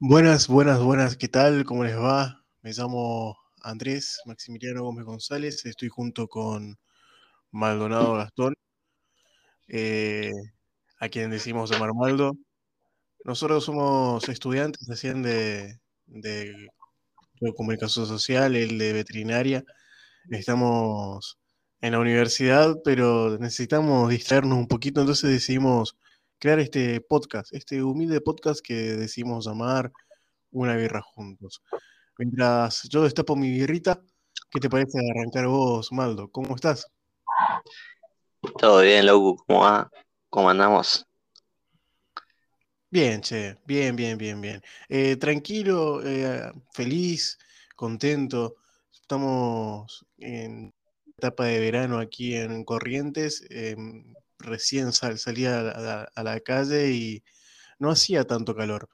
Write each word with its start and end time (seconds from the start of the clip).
Buenas, 0.00 0.48
buenas, 0.48 0.80
buenas, 0.82 1.16
¿qué 1.16 1.28
tal? 1.28 1.64
¿Cómo 1.64 1.84
les 1.84 1.96
va? 1.96 2.44
Me 2.62 2.72
llamo 2.72 3.36
Andrés 3.62 4.20
Maximiliano 4.26 4.82
Gómez 4.82 5.04
González, 5.04 5.64
estoy 5.64 5.88
junto 5.88 6.26
con 6.28 6.76
Maldonado 7.52 8.14
Gastón, 8.14 8.54
eh, 9.68 10.30
a 11.00 11.08
quien 11.08 11.30
decimos 11.30 11.70
llamar 11.70 11.90
Maldo. 11.94 12.32
Nosotros 13.24 13.64
somos 13.64 14.28
estudiantes 14.28 14.86
de, 14.88 15.80
de, 16.06 16.52
de 17.40 17.54
comunicación 17.56 18.06
social, 18.06 18.56
el 18.56 18.78
de 18.78 18.92
veterinaria. 18.92 19.64
Estamos 20.30 21.38
en 21.82 21.92
la 21.94 22.00
universidad, 22.00 22.76
pero 22.84 23.38
necesitamos 23.38 24.10
distraernos 24.10 24.58
un 24.58 24.68
poquito, 24.68 25.00
entonces 25.02 25.30
decidimos 25.30 25.96
crear 26.40 26.58
este 26.58 27.02
podcast, 27.02 27.52
este 27.52 27.82
humilde 27.82 28.22
podcast 28.22 28.60
que 28.64 28.74
decimos 28.74 29.44
llamar 29.44 29.92
Una 30.50 30.74
birra 30.74 31.02
juntos. 31.02 31.62
Mientras 32.16 32.88
yo 32.88 33.02
destapo 33.04 33.36
mi 33.36 33.50
birrita, 33.50 34.02
¿qué 34.50 34.58
te 34.58 34.70
parece 34.70 34.98
arrancar 35.10 35.46
vos, 35.48 35.92
Maldo? 35.92 36.30
¿Cómo 36.30 36.54
estás? 36.54 36.90
Todo 38.58 38.80
bien, 38.80 39.04
loco, 39.04 39.44
¿cómo 39.46 39.60
va? 39.60 39.90
¿Cómo 40.30 40.48
andamos? 40.48 41.06
Bien, 42.88 43.20
che, 43.20 43.58
bien, 43.66 43.94
bien, 43.94 44.16
bien, 44.16 44.40
bien. 44.40 44.62
Eh, 44.88 45.16
tranquilo, 45.16 46.00
eh, 46.02 46.50
feliz, 46.72 47.38
contento. 47.76 48.56
Estamos 48.90 50.06
en 50.16 50.72
etapa 51.18 51.44
de 51.44 51.60
verano 51.60 51.98
aquí 51.98 52.34
en 52.34 52.64
Corrientes. 52.64 53.44
em, 53.50 54.14
recién 54.40 54.92
sal- 54.92 55.18
salí 55.18 55.46
a 55.46 56.08
la, 56.16 56.40
calle 56.40 56.90
y 56.92 57.24
no 57.78 57.90
hacía 57.90 58.24
tanto 58.24 58.54
calor. 58.54 58.88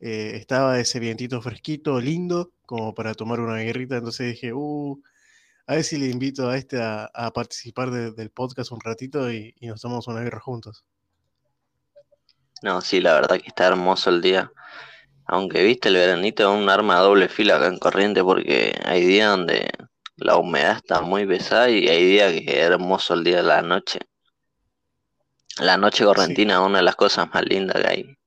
Eh, 0.00 0.32
estaba 0.36 0.78
ese 0.80 1.00
vientito 1.00 1.40
fresquito, 1.42 2.00
lindo, 2.00 2.52
como 2.66 2.94
para 2.94 3.14
tomar 3.14 3.40
una 3.40 3.56
guerrita. 3.58 3.96
Entonces 3.96 4.32
dije, 4.34 4.52
uh, 4.52 5.00
a 5.66 5.74
ver 5.76 5.84
si 5.84 5.98
le 5.98 6.06
invito 6.08 6.48
a 6.48 6.56
este 6.56 6.78
a, 6.82 7.30
participar 7.34 7.90
de- 7.90 8.12
del 8.12 8.30
podcast 8.30 8.72
un 8.72 8.80
ratito 8.80 9.30
y, 9.32 9.54
y 9.60 9.66
nos 9.68 9.80
tomamos 9.80 10.06
una 10.08 10.20
guerra 10.22 10.40
juntos. 10.40 10.84
No, 12.62 12.80
sí, 12.80 13.00
la 13.00 13.14
verdad 13.14 13.40
que 13.40 13.48
está 13.48 13.66
hermoso 13.66 14.10
el 14.10 14.20
día. 14.20 14.50
Aunque 15.26 15.62
viste, 15.62 15.88
el 15.90 15.96
veranito 15.96 16.42
es 16.42 16.62
un 16.62 16.68
arma 16.70 16.98
a 16.98 17.02
doble 17.02 17.28
fila 17.28 17.56
acá 17.56 17.66
en 17.66 17.78
Corriente 17.78 18.24
porque 18.24 18.74
hay 18.84 19.04
días 19.04 19.30
donde 19.30 19.70
la 20.16 20.36
humedad 20.36 20.76
está 20.76 21.02
muy 21.02 21.26
pesada 21.26 21.70
y 21.70 21.86
hay 21.86 22.04
días 22.04 22.32
que 22.32 22.44
es 22.46 22.56
hermoso 22.70 23.14
el 23.14 23.24
día 23.24 23.36
de 23.36 23.42
la 23.42 23.62
noche. 23.62 24.00
La 25.60 25.76
noche 25.76 26.04
correntina 26.04 26.54
es 26.54 26.60
una 26.60 26.78
de 26.78 26.84
las 26.84 26.96
cosas 26.96 27.28
más 27.32 27.44
lindas 27.44 27.76
que 27.82 27.88
hay. 27.88 28.18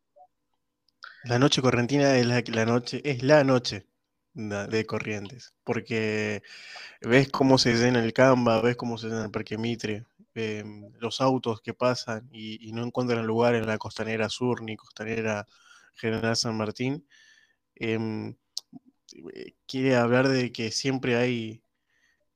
la 1.23 1.39
noche 1.39 1.61
correntina 1.61 2.15
es 2.17 2.25
la, 2.25 2.43
la 2.47 2.65
noche, 2.65 3.01
es 3.03 3.23
la 3.23 3.43
noche 3.43 3.85
de 4.33 4.85
Corrientes, 4.85 5.53
porque 5.63 6.41
ves 7.01 7.29
cómo 7.29 7.57
se 7.57 7.73
llena 7.75 8.03
el 8.03 8.13
Camba, 8.13 8.61
ves 8.61 8.75
cómo 8.77 8.97
se 8.97 9.07
llena 9.07 9.25
el 9.25 9.31
Parque 9.31 9.57
Mitre, 9.57 10.05
em, 10.35 10.91
los 10.99 11.21
autos 11.21 11.61
que 11.61 11.73
pasan 11.73 12.29
y, 12.31 12.67
y 12.67 12.71
no 12.73 12.83
encuentran 12.83 13.25
lugar 13.27 13.55
en 13.55 13.67
la 13.67 13.77
costanera 13.77 14.29
sur 14.29 14.61
ni 14.63 14.77
costanera 14.77 15.47
General 15.95 16.35
San 16.35 16.57
Martín. 16.57 17.05
em, 17.75 18.35
eh, 19.33 19.55
quiere 19.67 19.95
hablar 19.95 20.27
de 20.29 20.51
que 20.51 20.71
siempre 20.71 21.15
hay 21.17 21.63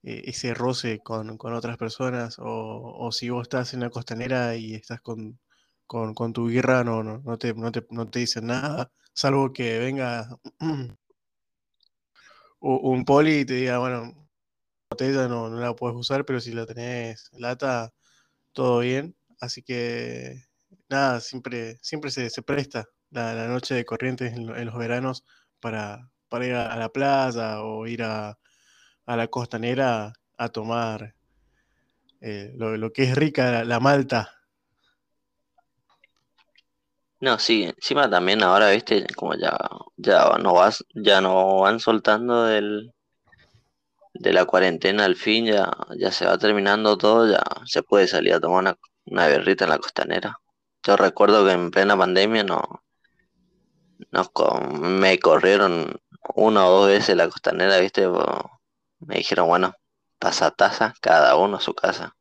ese 0.05 0.53
roce 0.53 0.99
con, 0.99 1.37
con 1.37 1.53
otras 1.53 1.77
personas, 1.77 2.37
o, 2.39 2.45
o 2.99 3.11
si 3.11 3.29
vos 3.29 3.43
estás 3.43 3.73
en 3.73 3.81
la 3.81 3.89
costanera 3.89 4.55
y 4.55 4.75
estás 4.75 5.01
con, 5.01 5.39
con, 5.87 6.33
tu 6.33 6.47
guirra, 6.49 6.83
no, 6.83 7.03
no, 7.03 7.19
no 7.19 7.37
te, 7.37 7.53
no 7.53 7.71
te, 7.71 7.85
no 7.89 8.07
te 8.07 8.19
dicen 8.19 8.47
nada, 8.47 8.91
salvo 9.13 9.53
que 9.53 9.79
venga 9.79 10.29
un 12.59 13.05
poli 13.05 13.39
y 13.39 13.45
te 13.45 13.55
diga, 13.55 13.79
bueno, 13.79 14.27
botella 14.89 15.27
no, 15.27 15.49
no 15.49 15.59
la 15.59 15.75
puedes 15.75 15.97
usar, 15.97 16.25
pero 16.25 16.39
si 16.39 16.51
la 16.53 16.65
tenés 16.65 17.29
lata, 17.33 17.93
todo 18.53 18.79
bien. 18.79 19.15
Así 19.39 19.63
que 19.63 20.45
nada, 20.89 21.21
siempre, 21.21 21.77
siempre 21.81 22.11
se, 22.11 22.29
se 22.29 22.41
presta 22.43 22.87
la, 23.11 23.47
noche 23.47 23.75
de 23.75 23.85
Corrientes 23.85 24.33
en, 24.33 24.49
en 24.49 24.65
los 24.65 24.77
veranos 24.77 25.25
para, 25.59 26.11
para 26.29 26.45
ir 26.47 26.53
a, 26.55 26.73
a 26.73 26.77
la 26.77 26.89
playa 26.89 27.61
o 27.63 27.87
ir 27.87 28.03
a, 28.03 28.37
a 29.05 29.15
la 29.15 29.27
costanera 29.27 30.13
a 30.37 30.49
tomar 30.49 31.15
eh, 32.21 32.53
lo, 32.55 32.91
que 32.91 33.03
es 33.03 33.15
rica 33.15 33.63
la, 33.63 33.79
malta. 33.79 34.31
No, 37.19 37.39
sí, 37.39 37.63
encima 37.63 38.09
también 38.09 38.43
ahora, 38.43 38.71
viste, 38.71 39.05
como 39.15 39.35
ya, 39.35 39.57
ya 39.97 40.37
no 40.39 40.53
vas, 40.53 40.83
ya 40.93 41.21
no 41.21 41.61
van 41.61 41.79
soltando 41.79 42.43
del, 42.45 42.93
de 44.13 44.33
la 44.33 44.45
cuarentena 44.45 45.05
al 45.05 45.15
fin, 45.15 45.45
ya, 45.45 45.71
ya 45.97 46.11
se 46.11 46.25
va 46.25 46.37
terminando 46.37 46.97
todo, 46.97 47.31
ya 47.31 47.41
se 47.65 47.83
puede 47.83 48.07
salir 48.07 48.33
a 48.33 48.39
tomar 48.39 48.59
una, 48.59 48.77
una 49.05 49.27
birrita 49.27 49.65
en 49.65 49.69
la 49.71 49.79
costanera. 49.79 50.37
Yo 50.83 50.97
recuerdo 50.97 51.45
que 51.45 51.53
en 51.53 51.71
plena 51.71 51.97
pandemia 51.97 52.43
no, 52.43 52.61
me 54.81 55.19
corrieron 55.19 55.99
una 56.35 56.67
o 56.67 56.79
dos 56.79 56.87
veces 56.89 57.15
la 57.15 57.29
costanera, 57.29 57.79
¿viste? 57.79 58.07
Po- 58.07 58.51
Me 58.99 59.15
dijeron, 59.15 59.47
bueno, 59.47 59.73
taza 60.19 60.47
a 60.47 60.51
taza, 60.51 60.93
cada 61.01 61.35
uno 61.35 61.57
a 61.57 61.61
su 61.61 61.73
casa. 61.73 62.15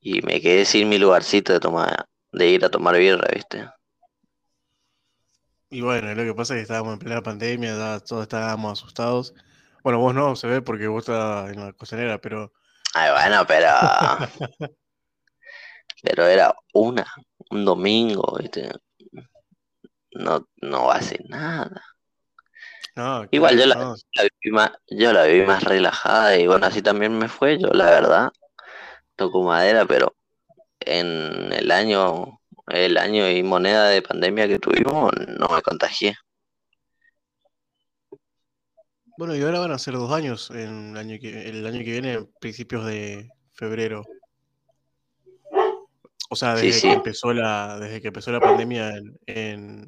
Y 0.00 0.22
me 0.22 0.40
quedé 0.40 0.64
sin 0.64 0.88
mi 0.88 0.98
lugarcito 0.98 1.52
de 1.52 1.60
tomar, 1.60 2.06
de 2.32 2.48
ir 2.48 2.64
a 2.64 2.70
tomar 2.70 2.96
birra, 2.96 3.28
¿viste? 3.32 3.68
Y 5.70 5.80
bueno, 5.80 6.14
lo 6.14 6.22
que 6.22 6.34
pasa 6.34 6.54
es 6.54 6.58
que 6.58 6.62
estábamos 6.62 6.92
en 6.94 6.98
plena 6.98 7.22
pandemia, 7.22 7.76
ya 7.76 8.00
todos 8.00 8.22
estábamos 8.22 8.78
asustados. 8.78 9.34
Bueno, 9.82 9.98
vos 9.98 10.14
no, 10.14 10.36
se 10.36 10.46
ve 10.46 10.62
porque 10.62 10.86
vos 10.86 11.02
estás 11.02 11.50
en 11.50 11.64
la 11.64 11.72
costanera, 11.72 12.20
pero 12.20 12.52
Ay, 12.94 13.10
bueno, 13.10 13.46
pero, 13.46 13.68
pero 16.02 16.26
era 16.26 16.54
una, 16.74 17.06
un 17.50 17.64
domingo, 17.64 18.36
¿viste? 18.38 18.70
No, 20.12 20.46
no 20.60 20.90
hace 20.90 21.18
nada. 21.28 21.82
No, 22.94 23.26
Igual 23.30 23.58
yo 23.58 23.66
la, 23.66 23.74
no. 23.74 23.94
la 24.14 24.22
viví 24.22 24.54
más, 24.54 24.70
yo 24.88 25.12
la 25.12 25.24
viví 25.24 25.46
más 25.46 25.64
relajada 25.64 26.36
y 26.38 26.46
bueno, 26.46 26.66
así 26.66 26.82
también 26.82 27.16
me 27.16 27.28
fue 27.28 27.58
yo, 27.58 27.68
la 27.68 27.86
verdad, 27.86 28.30
toco 29.16 29.42
madera, 29.42 29.86
pero 29.86 30.14
en 30.80 31.52
el 31.52 31.70
año, 31.70 32.40
el 32.68 32.98
año 32.98 33.30
y 33.30 33.42
moneda 33.42 33.88
de 33.88 34.02
pandemia 34.02 34.48
que 34.48 34.58
tuvimos, 34.58 35.12
no 35.38 35.48
me 35.48 35.62
contagié. 35.62 36.16
Bueno, 39.16 39.36
y 39.36 39.42
ahora 39.42 39.60
van 39.60 39.72
a 39.72 39.78
ser 39.78 39.94
dos 39.94 40.10
años 40.10 40.50
en 40.50 40.90
el 40.90 40.96
año 40.96 41.18
que, 41.20 41.48
el 41.48 41.66
año 41.66 41.78
que 41.78 41.92
viene, 41.92 42.26
principios 42.40 42.86
de 42.86 43.28
febrero. 43.52 44.04
O 46.30 46.36
sea, 46.36 46.56
Sí, 46.56 46.66
desde 46.66 46.82
que 46.82 46.92
empezó 46.92 47.32
la, 47.32 47.78
desde 47.78 48.00
que 48.00 48.08
empezó 48.08 48.32
la 48.32 48.40
pandemia 48.40 48.90
en, 48.96 49.18
en, 49.26 49.86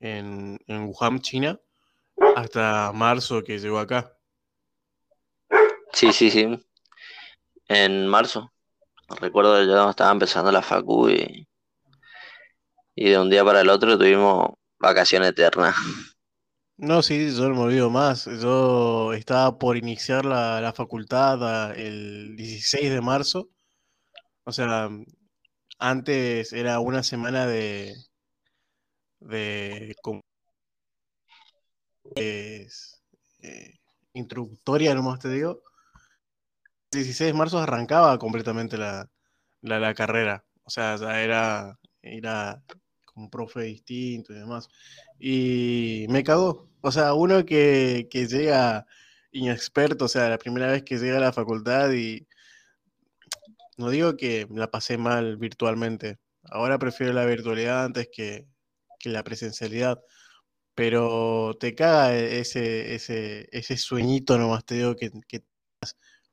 en, 0.00 0.58
en 0.66 0.84
Wuhan, 0.84 1.20
China, 1.20 1.58
hasta 2.34 2.92
marzo 2.92 3.42
que 3.42 3.58
llegó 3.58 3.78
acá. 3.78 4.18
sí, 5.92 6.12
sí, 6.12 6.30
sí. 6.30 6.58
En 7.66 8.06
marzo, 8.06 8.52
recuerdo 9.20 9.58
que 9.60 9.66
yo 9.66 9.90
estaba 9.90 10.12
empezando 10.12 10.52
la 10.52 10.62
facu 10.62 11.10
y, 11.10 11.48
y 12.94 13.10
de 13.10 13.18
un 13.18 13.30
día 13.30 13.44
para 13.44 13.60
el 13.60 13.68
otro 13.70 13.98
tuvimos 13.98 14.50
vacación 14.78 15.24
eterna. 15.24 15.74
No, 16.76 17.02
sí, 17.02 17.34
yo 17.36 17.48
no 17.48 17.54
me 17.54 17.60
olvido 17.62 17.90
más. 17.90 18.24
Yo 18.26 19.12
estaba 19.12 19.58
por 19.58 19.76
iniciar 19.76 20.24
la, 20.24 20.60
la 20.60 20.72
facultad 20.72 21.68
a- 21.70 21.74
el 21.74 22.34
16 22.36 22.90
de 22.90 23.00
marzo. 23.00 23.50
O 24.44 24.52
sea, 24.52 24.90
antes 25.78 26.52
era 26.54 26.80
una 26.80 27.02
semana 27.04 27.46
de, 27.46 27.94
de 29.20 29.94
es, 32.16 33.02
eh, 33.40 33.78
introductoria, 34.14 34.94
nomás 34.94 35.18
te 35.20 35.28
digo. 35.28 35.62
16 36.90 37.32
de 37.32 37.38
marzo 37.38 37.58
arrancaba 37.58 38.18
completamente 38.18 38.76
la, 38.76 39.10
la, 39.62 39.94
carrera. 39.94 40.44
O 40.64 40.70
sea, 40.70 40.94
era, 41.22 41.78
era 42.02 42.62
un 43.14 43.30
profe 43.30 43.62
distinto 43.62 44.32
y 44.32 44.36
demás. 44.36 44.68
Y 45.18 46.06
me 46.10 46.22
cagó. 46.22 46.68
O 46.82 46.92
sea, 46.92 47.14
uno 47.14 47.44
que, 47.46 48.08
que 48.10 48.26
llega 48.26 48.86
inexperto, 49.32 50.04
o 50.06 50.08
sea, 50.08 50.28
la 50.28 50.38
primera 50.38 50.66
vez 50.70 50.82
que 50.82 50.98
llega 50.98 51.16
a 51.16 51.20
la 51.20 51.32
facultad 51.32 51.92
y 51.92 52.26
no 53.76 53.90
digo 53.90 54.16
que 54.16 54.46
la 54.50 54.70
pasé 54.70 54.98
mal 54.98 55.36
virtualmente. 55.38 56.18
Ahora 56.44 56.78
prefiero 56.78 57.12
la 57.12 57.24
virtualidad 57.24 57.84
antes 57.84 58.08
que, 58.12 58.46
que 58.98 59.08
la 59.08 59.24
presencialidad. 59.24 60.00
Pero 60.74 61.56
te 61.60 61.74
caga 61.74 62.14
ese, 62.16 62.94
ese, 62.94 63.48
ese 63.52 63.76
sueñito 63.76 64.38
nomás, 64.38 64.64
te 64.64 64.76
digo, 64.76 64.96
que, 64.96 65.10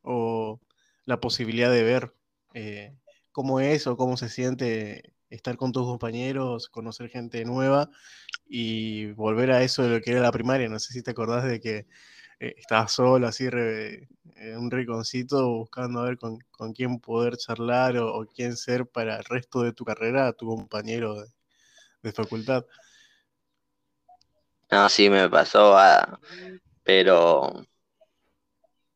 o 0.02 0.60
la 1.06 1.20
posibilidad 1.20 1.72
de 1.72 1.84
ver 1.84 2.14
eh, 2.54 2.96
cómo 3.32 3.60
es 3.60 3.88
o 3.88 3.98
cómo 3.98 4.18
se 4.18 4.30
siente 4.30 5.14
estar 5.30 5.58
con 5.58 5.72
tus 5.72 5.86
compañeros, 5.86 6.70
conocer 6.70 7.10
gente 7.10 7.46
nueva 7.46 7.90
y 8.48 9.12
volver 9.14 9.52
a 9.52 9.64
eso 9.64 9.84
de 9.84 9.90
lo 9.90 10.02
que 10.02 10.12
era 10.12 10.22
la 10.22 10.32
primaria. 10.32 10.70
No 10.70 10.80
sé 10.80 10.94
si 10.94 11.04
te 11.04 11.12
acordás 11.12 11.46
de 11.46 11.60
que 11.60 11.88
eh, 12.40 12.56
estabas 12.58 12.92
solo, 12.92 13.28
así, 13.28 13.46
en 13.48 14.58
un 14.58 14.72
rinconcito, 14.72 15.48
buscando 15.50 16.00
a 16.00 16.06
ver 16.06 16.18
con, 16.18 16.40
quién 16.74 17.00
poder 17.00 17.38
charlar 17.38 17.98
o, 17.98 18.26
quién 18.34 18.56
ser 18.56 18.88
para 18.88 19.18
el 19.18 19.24
resto 19.26 19.62
de 19.64 19.74
tu 19.74 19.86
carrera, 19.86 20.34
tu 20.34 20.48
compañero 20.48 21.16
de, 22.02 22.12
facultad. 22.14 22.66
No, 24.72 24.88
sí, 24.90 25.10
me 25.10 25.30
pasó, 25.30 25.76
pero 26.84 27.52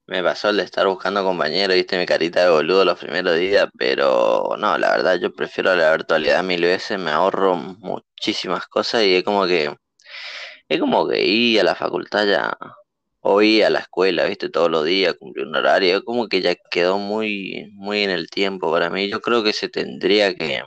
me 0.07 0.21
pasó 0.23 0.49
el 0.49 0.57
de 0.57 0.63
estar 0.63 0.87
buscando 0.87 1.23
compañeros, 1.23 1.75
viste 1.75 1.97
mi 1.97 2.05
carita 2.05 2.43
de 2.43 2.51
boludo 2.51 2.85
los 2.85 2.99
primeros 2.99 3.37
días, 3.37 3.67
pero 3.77 4.55
no, 4.59 4.77
la 4.77 4.91
verdad 4.91 5.19
yo 5.19 5.33
prefiero 5.33 5.75
la 5.75 5.91
virtualidad 5.91 6.43
mil 6.43 6.61
veces, 6.61 6.99
me 6.99 7.11
ahorro 7.11 7.55
muchísimas 7.55 8.67
cosas 8.67 9.03
y 9.03 9.15
es 9.15 9.23
como 9.23 9.47
que, 9.47 9.75
es 10.69 10.79
como 10.79 11.07
que 11.07 11.23
ir 11.25 11.61
a 11.61 11.63
la 11.63 11.75
facultad 11.75 12.27
ya, 12.27 12.57
o 13.21 13.41
ir 13.41 13.65
a 13.65 13.69
la 13.71 13.79
escuela, 13.79 14.25
viste, 14.25 14.49
todos 14.49 14.69
los 14.71 14.85
días, 14.85 15.15
cumplir 15.19 15.47
un 15.47 15.55
horario, 15.55 16.03
como 16.03 16.27
que 16.27 16.41
ya 16.41 16.55
quedó 16.71 16.97
muy, 16.99 17.71
muy 17.73 18.03
en 18.03 18.11
el 18.11 18.29
tiempo 18.29 18.71
para 18.71 18.89
mí, 18.89 19.09
yo 19.09 19.21
creo 19.21 19.43
que 19.43 19.53
se 19.53 19.69
tendría 19.69 20.35
que 20.35 20.63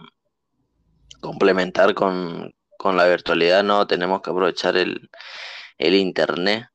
complementar 1.20 1.94
con, 1.94 2.52
con 2.78 2.96
la 2.96 3.06
virtualidad, 3.06 3.64
no, 3.64 3.86
tenemos 3.86 4.22
que 4.22 4.30
aprovechar 4.30 4.76
el, 4.76 5.10
el 5.78 5.94
internet, 5.94 6.68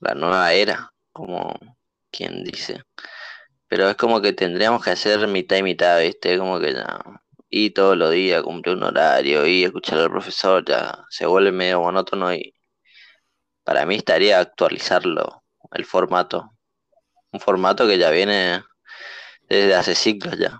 la 0.00 0.14
nueva 0.14 0.52
era 0.52 0.92
como 1.12 1.54
quien 2.10 2.44
dice. 2.44 2.82
Pero 3.68 3.88
es 3.88 3.96
como 3.96 4.20
que 4.20 4.32
tendríamos 4.32 4.84
que 4.84 4.90
hacer 4.90 5.26
mitad 5.28 5.56
y 5.56 5.62
mitad, 5.62 6.00
¿viste? 6.00 6.38
Como 6.38 6.60
que 6.60 6.74
ya. 6.74 7.00
Y 7.48 7.70
todos 7.70 7.96
los 7.96 8.10
días 8.12 8.42
cumplir 8.42 8.76
un 8.76 8.84
horario 8.84 9.46
y 9.46 9.64
escuchar 9.64 9.98
al 9.98 10.10
profesor 10.10 10.64
ya 10.66 11.04
se 11.10 11.26
vuelve 11.26 11.52
medio 11.52 11.80
monótono 11.80 12.34
y 12.34 12.54
para 13.64 13.86
mí 13.86 13.96
estaría 13.96 14.40
actualizarlo, 14.40 15.44
el 15.72 15.84
formato. 15.84 16.50
Un 17.32 17.40
formato 17.40 17.86
que 17.86 17.98
ya 17.98 18.10
viene 18.10 18.64
desde 19.48 19.74
hace 19.74 19.94
siglos 19.94 20.38
ya. 20.38 20.58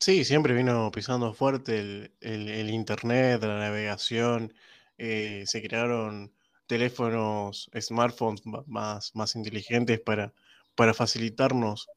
Sí, 0.00 0.24
siempre 0.24 0.54
vino 0.54 0.90
pisando 0.92 1.34
fuerte 1.34 1.78
el, 1.80 2.12
el, 2.20 2.70
internet, 2.70 3.42
la 3.42 3.58
navegación. 3.58 4.54
Eh, 4.96 5.44
se 5.46 5.62
crearon 5.62 6.32
teléfonos, 6.66 7.70
smartphones 7.80 8.42
más, 8.66 9.14
más 9.14 9.36
inteligentes 9.36 10.00
para, 10.00 10.32
para 10.76 10.94
facilitarnos 10.94 11.88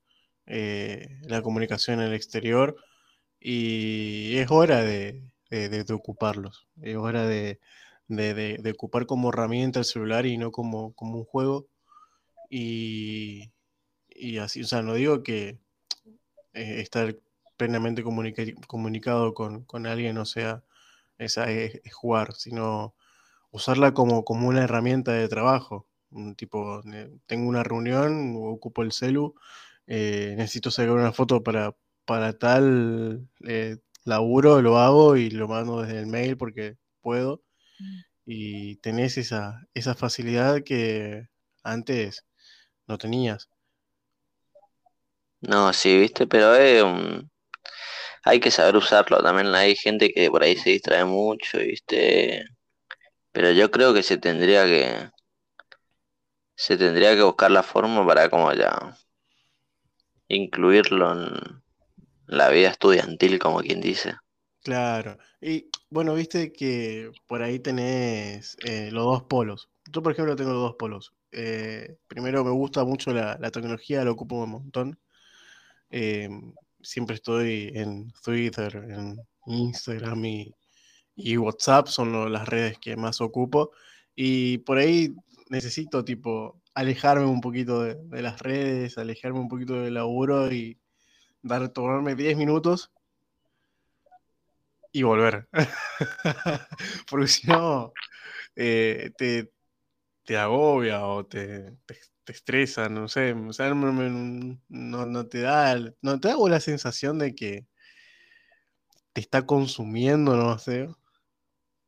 eh, 0.48 1.20
la 1.24 1.42
comunicación 1.42 2.00
en 2.02 2.08
el 2.08 2.14
exterior 2.16 2.76
y 3.40 4.38
es 4.38 4.52
hora 4.52 4.82
de, 4.84 5.24
ocuparlos, 5.94 6.68
es 6.82 6.96
hora 6.98 7.26
de, 7.28 7.60
ocupar 8.74 9.06
como 9.06 9.30
herramienta 9.30 9.80
el 9.80 9.86
celular 9.86 10.26
y 10.26 10.38
no 10.38 10.52
como, 10.52 10.94
como 10.94 11.18
un 11.20 11.26
juego. 11.26 11.68
Y, 12.50 13.52
así, 14.40 14.62
o 14.64 14.68
sea, 14.68 14.82
no 14.84 14.96
digo 14.96 15.24
que 15.24 15.60
eh, 16.54 16.82
estar 16.82 17.16
plenamente 17.62 18.02
comunicado 18.02 19.36
con, 19.36 19.86
alguien 19.86 20.16
no 20.16 20.26
sea 20.26 20.64
esa, 21.20 21.52
es 21.52 21.80
jugar, 21.94 22.34
sino 22.34 22.96
usarla 23.52 23.94
como, 23.94 24.26
como 24.26 24.48
una 24.48 24.64
herramienta 24.64 25.12
de 25.12 25.28
trabajo. 25.28 25.88
Un 26.10 26.34
tipo, 26.36 26.82
tengo 27.28 27.48
una 27.48 27.62
reunión, 27.62 28.34
ocupo 28.36 28.82
el 28.82 28.94
celu, 28.94 29.36
eh, 29.86 30.34
necesito 30.38 30.72
sacar 30.72 30.94
una 30.94 31.12
foto 31.12 31.44
para, 31.44 31.76
para 32.06 32.34
tal 32.34 33.30
eh, 33.48 33.78
laburo, 34.06 34.60
lo 34.64 34.80
hago 34.80 35.16
y 35.16 35.30
lo 35.30 35.48
mando 35.48 35.84
desde 35.84 36.00
el 36.00 36.08
mail 36.08 36.38
porque 36.38 36.78
puedo. 37.00 37.44
Mm. 37.78 38.00
Y 38.26 38.76
tenés 38.78 39.20
esa, 39.20 39.68
esa 39.76 39.94
facilidad 39.94 40.64
que 40.64 41.28
antes 41.64 42.26
no 42.88 42.98
tenías. 42.98 43.50
No, 45.42 45.72
sí, 45.74 46.00
viste, 46.00 46.26
pero 46.26 46.56
hay 48.24 48.40
que 48.40 48.52
saber 48.52 48.76
usarlo. 48.76 49.22
También 49.22 49.54
hay 49.56 49.76
gente 49.76 50.10
que 50.10 50.30
por 50.30 50.44
ahí 50.44 50.56
se 50.58 50.72
distrae 50.72 51.06
mucho, 51.06 51.58
viste. 51.60 52.46
Pero 53.32 53.52
yo 53.52 53.72
creo 53.72 53.94
que 53.94 54.04
se 54.04 54.18
tendría 54.18 54.66
que 54.66 55.10
se 56.56 56.78
tendría 56.78 57.16
que 57.16 57.24
buscar 57.24 57.50
la 57.50 57.64
forma 57.64 58.06
para 58.06 58.30
como 58.30 58.54
ya 58.54 58.96
incluirlo 60.28 61.12
en 61.14 61.64
la 62.28 62.50
vida 62.50 62.70
estudiantil, 62.70 63.40
como 63.40 63.60
quien 63.62 63.82
dice. 63.82 64.16
Claro. 64.64 65.18
Y 65.42 65.70
bueno, 65.90 66.14
viste 66.14 66.54
que 66.54 67.12
por 67.28 67.42
ahí 67.42 67.60
tenés 67.60 68.58
eh, 68.64 68.90
los 68.92 69.06
dos 69.06 69.24
polos. 69.24 69.70
Yo, 69.92 70.04
por 70.04 70.12
ejemplo, 70.14 70.36
tengo 70.36 70.54
los 70.54 70.62
dos 70.62 70.76
polos. 70.76 71.14
Eh, 71.32 71.98
primero, 72.08 72.44
me 72.44 72.52
gusta 72.52 72.84
mucho 72.86 73.12
la, 73.12 73.38
tecnología, 73.52 74.04
lo 74.04 74.12
ocupo 74.12 74.36
un 74.36 74.52
montón. 74.52 75.00
Eh, 75.90 76.30
siempre 76.84 77.16
estoy 77.16 77.72
en 77.74 78.12
Twitter, 78.24 78.76
en 78.76 79.18
Instagram 79.46 80.26
y 80.26 80.56
y 81.16 81.38
WhatsApp 81.38 81.88
son 81.88 82.32
las 82.32 82.48
redes 82.48 82.78
que 82.80 82.96
más 82.96 83.22
ocupo. 83.22 83.72
Y 84.16 84.60
por 84.60 84.78
ahí 84.78 85.14
necesito, 85.50 86.04
tipo, 86.04 86.62
alejarme 86.74 87.26
un 87.26 87.42
poquito 87.42 87.84
de, 87.84 88.22
las 88.22 88.40
redes, 88.42 88.98
alejarme 88.98 89.40
un 89.40 89.48
poquito 89.48 89.74
del 89.82 89.96
laburo 89.96 90.52
y 90.52 90.80
dar, 91.42 91.70
tomarme 91.70 92.16
10 92.16 92.38
minutos 92.38 92.92
y 94.92 95.04
volver. 95.04 95.48
Porque 97.10 97.28
si 97.28 97.48
no, 97.48 97.94
eh, 98.56 99.12
te, 99.18 99.52
te, 100.26 100.38
agobia 100.38 101.06
o 101.06 101.26
te, 101.26 101.78
estresa, 102.28 102.90
no 102.90 103.08
sé, 103.08 103.34
no, 103.36 105.28
te 105.28 105.42
da, 105.42 105.76
no 106.02 106.20
te 106.20 106.28
da 106.28 106.36
la 106.50 106.60
sensación 106.60 107.20
de 107.20 107.36
que 107.36 107.66
te 109.14 109.22
está 109.22 109.46
consumiendo, 109.46 110.36
no 110.36 110.58
sé. 110.60 110.90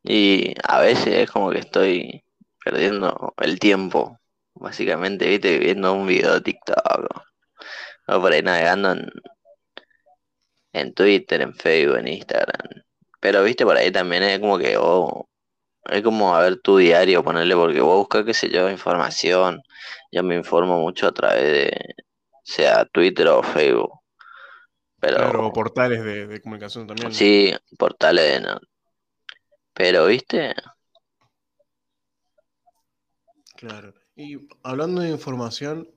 Y 0.04 0.54
a 0.68 0.80
veces 0.82 1.08
es 1.08 1.32
como 1.32 1.52
que 1.52 1.60
estoy 1.60 2.24
perdiendo 2.64 3.34
el 3.38 3.60
tiempo, 3.60 4.20
básicamente, 4.54 5.28
viste, 5.28 5.60
viendo 5.60 5.94
un 5.94 6.08
video 6.08 6.36
de 6.36 6.42
TikTok 6.42 6.78
o, 8.08 8.22
por 8.22 8.34
ahí 8.34 8.42
navegando 8.42 8.92
en, 8.94 9.10
en 10.74 10.94
Twitter, 10.94 11.42
en 11.42 11.54
Facebook, 11.54 11.98
en 11.98 12.08
Instagram. 12.10 12.84
Pero 13.20 13.44
viste, 13.44 13.66
por 13.66 13.78
ahí 13.78 13.92
también 13.92 14.24
es 14.24 14.40
como 14.40 14.58
que 14.58 14.78
vos, 14.78 15.26
es 15.86 16.02
como 16.02 16.36
a 16.36 16.42
ver 16.42 16.58
tu 16.62 16.78
diario, 16.78 17.24
ponerle, 17.24 17.56
porque 17.56 17.82
vos 17.82 17.98
buscas, 17.98 18.26
qué 18.26 18.34
sé 18.34 18.50
yo, 18.50 18.70
información. 18.70 19.62
Yo 20.12 20.24
me 20.24 20.36
informo 20.36 20.80
mucho 20.80 21.08
a 21.08 21.12
través 21.12 21.44
de, 21.44 21.96
sea 22.44 22.86
Twitter 22.86 23.28
o 23.28 23.44
Facebook. 23.44 23.92
Pero, 25.00 25.18
claro, 25.18 25.52
portales 25.52 26.04
de, 26.04 26.28
de 26.28 26.42
comunicación 26.42 26.88
también. 26.88 27.14
Sí, 27.14 27.54
portales 27.78 28.42
de, 28.42 28.58
pero, 29.74 30.06
¿viste? 30.06 30.54
Claro. 33.56 33.94
Y 34.16 34.48
hablando 34.62 35.02
de 35.02 35.10
información, 35.10 35.90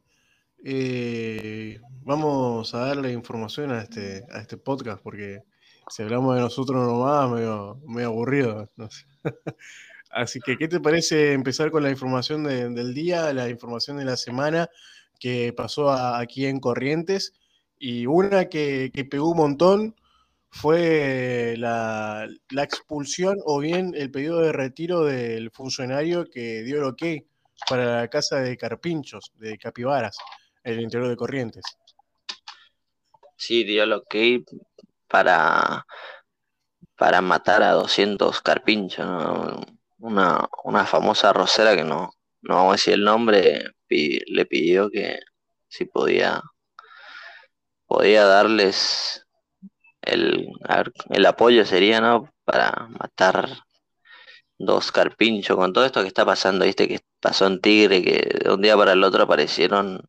eh, 0.64 1.78
vamos 2.02 2.74
a 2.74 2.86
darle 2.86 3.12
información 3.12 3.70
a 3.72 3.82
este, 3.82 4.24
a 4.30 4.40
este 4.40 4.56
podcast, 4.56 5.02
porque 5.02 5.42
si 5.88 6.02
hablamos 6.02 6.34
de 6.34 6.42
nosotros 6.42 6.86
nomás, 6.86 7.30
medio, 7.30 7.80
medio 7.86 8.08
aburrido. 8.08 8.70
Así 10.10 10.40
que, 10.40 10.56
¿qué 10.56 10.68
te 10.68 10.80
parece 10.80 11.32
empezar 11.32 11.70
con 11.70 11.82
la 11.82 11.90
información 11.90 12.44
del 12.44 12.94
día, 12.94 13.32
la 13.32 13.48
información 13.48 13.98
de 13.98 14.04
la 14.04 14.16
semana 14.16 14.70
que 15.18 15.52
pasó 15.52 15.90
aquí 15.92 16.46
en 16.46 16.60
Corrientes? 16.60 17.34
Y 17.78 18.06
una 18.06 18.46
que, 18.46 18.90
que 18.94 19.04
pegó 19.04 19.30
un 19.30 19.36
montón 19.36 19.94
fue 20.56 21.54
la, 21.58 22.26
expulsión 22.62 23.36
o 23.44 23.58
bien 23.58 23.92
el 23.94 24.10
pedido 24.10 24.40
de 24.40 24.52
retiro 24.52 25.04
del 25.04 25.50
funcionario 25.50 26.24
que 26.24 26.62
dio 26.62 26.78
el 26.78 26.84
ok 26.84 27.02
para 27.68 28.00
la 28.00 28.08
casa 28.08 28.40
de 28.40 28.56
Carpinchos, 28.56 29.32
de 29.36 29.58
Capibaras, 29.58 30.16
en 30.64 30.74
el 30.74 30.80
interior 30.80 31.10
de 31.10 31.16
Corrientes. 31.16 31.62
Sí, 33.36 33.64
dio 33.64 33.84
el 33.84 33.92
ok 33.92 34.14
para, 35.08 35.86
para 36.96 37.20
matar 37.20 37.62
a 37.62 37.72
200 37.72 38.40
carpinchos, 38.42 39.06
una, 39.98 40.48
una 40.64 40.86
famosa 40.86 41.32
rosera 41.32 41.74
que 41.76 41.84
no, 41.84 42.10
no 42.42 42.54
vamos 42.54 42.70
a 42.70 42.76
decir 42.76 42.94
el 42.94 43.04
nombre, 43.04 43.64
le 43.88 44.46
pidió 44.46 44.90
que 44.90 45.20
si 45.68 45.84
podía, 45.84 46.42
podía 47.86 48.24
darles 48.24 49.26
el, 50.02 50.48
el 51.10 51.26
apoyo 51.26 51.64
sería, 51.64 52.00
¿no? 52.00 52.32
Para 52.44 52.88
matar 52.88 53.48
dos 54.58 54.92
carpinchos 54.92 55.56
con 55.56 55.72
todo 55.72 55.84
esto 55.84 56.02
que 56.02 56.08
está 56.08 56.24
pasando, 56.24 56.64
viste 56.64 56.88
que 56.88 57.00
pasó 57.20 57.46
en 57.46 57.60
Tigre, 57.60 58.02
que 58.02 58.38
de 58.44 58.50
un 58.52 58.62
día 58.62 58.76
para 58.76 58.92
el 58.92 59.04
otro 59.04 59.24
aparecieron 59.24 60.00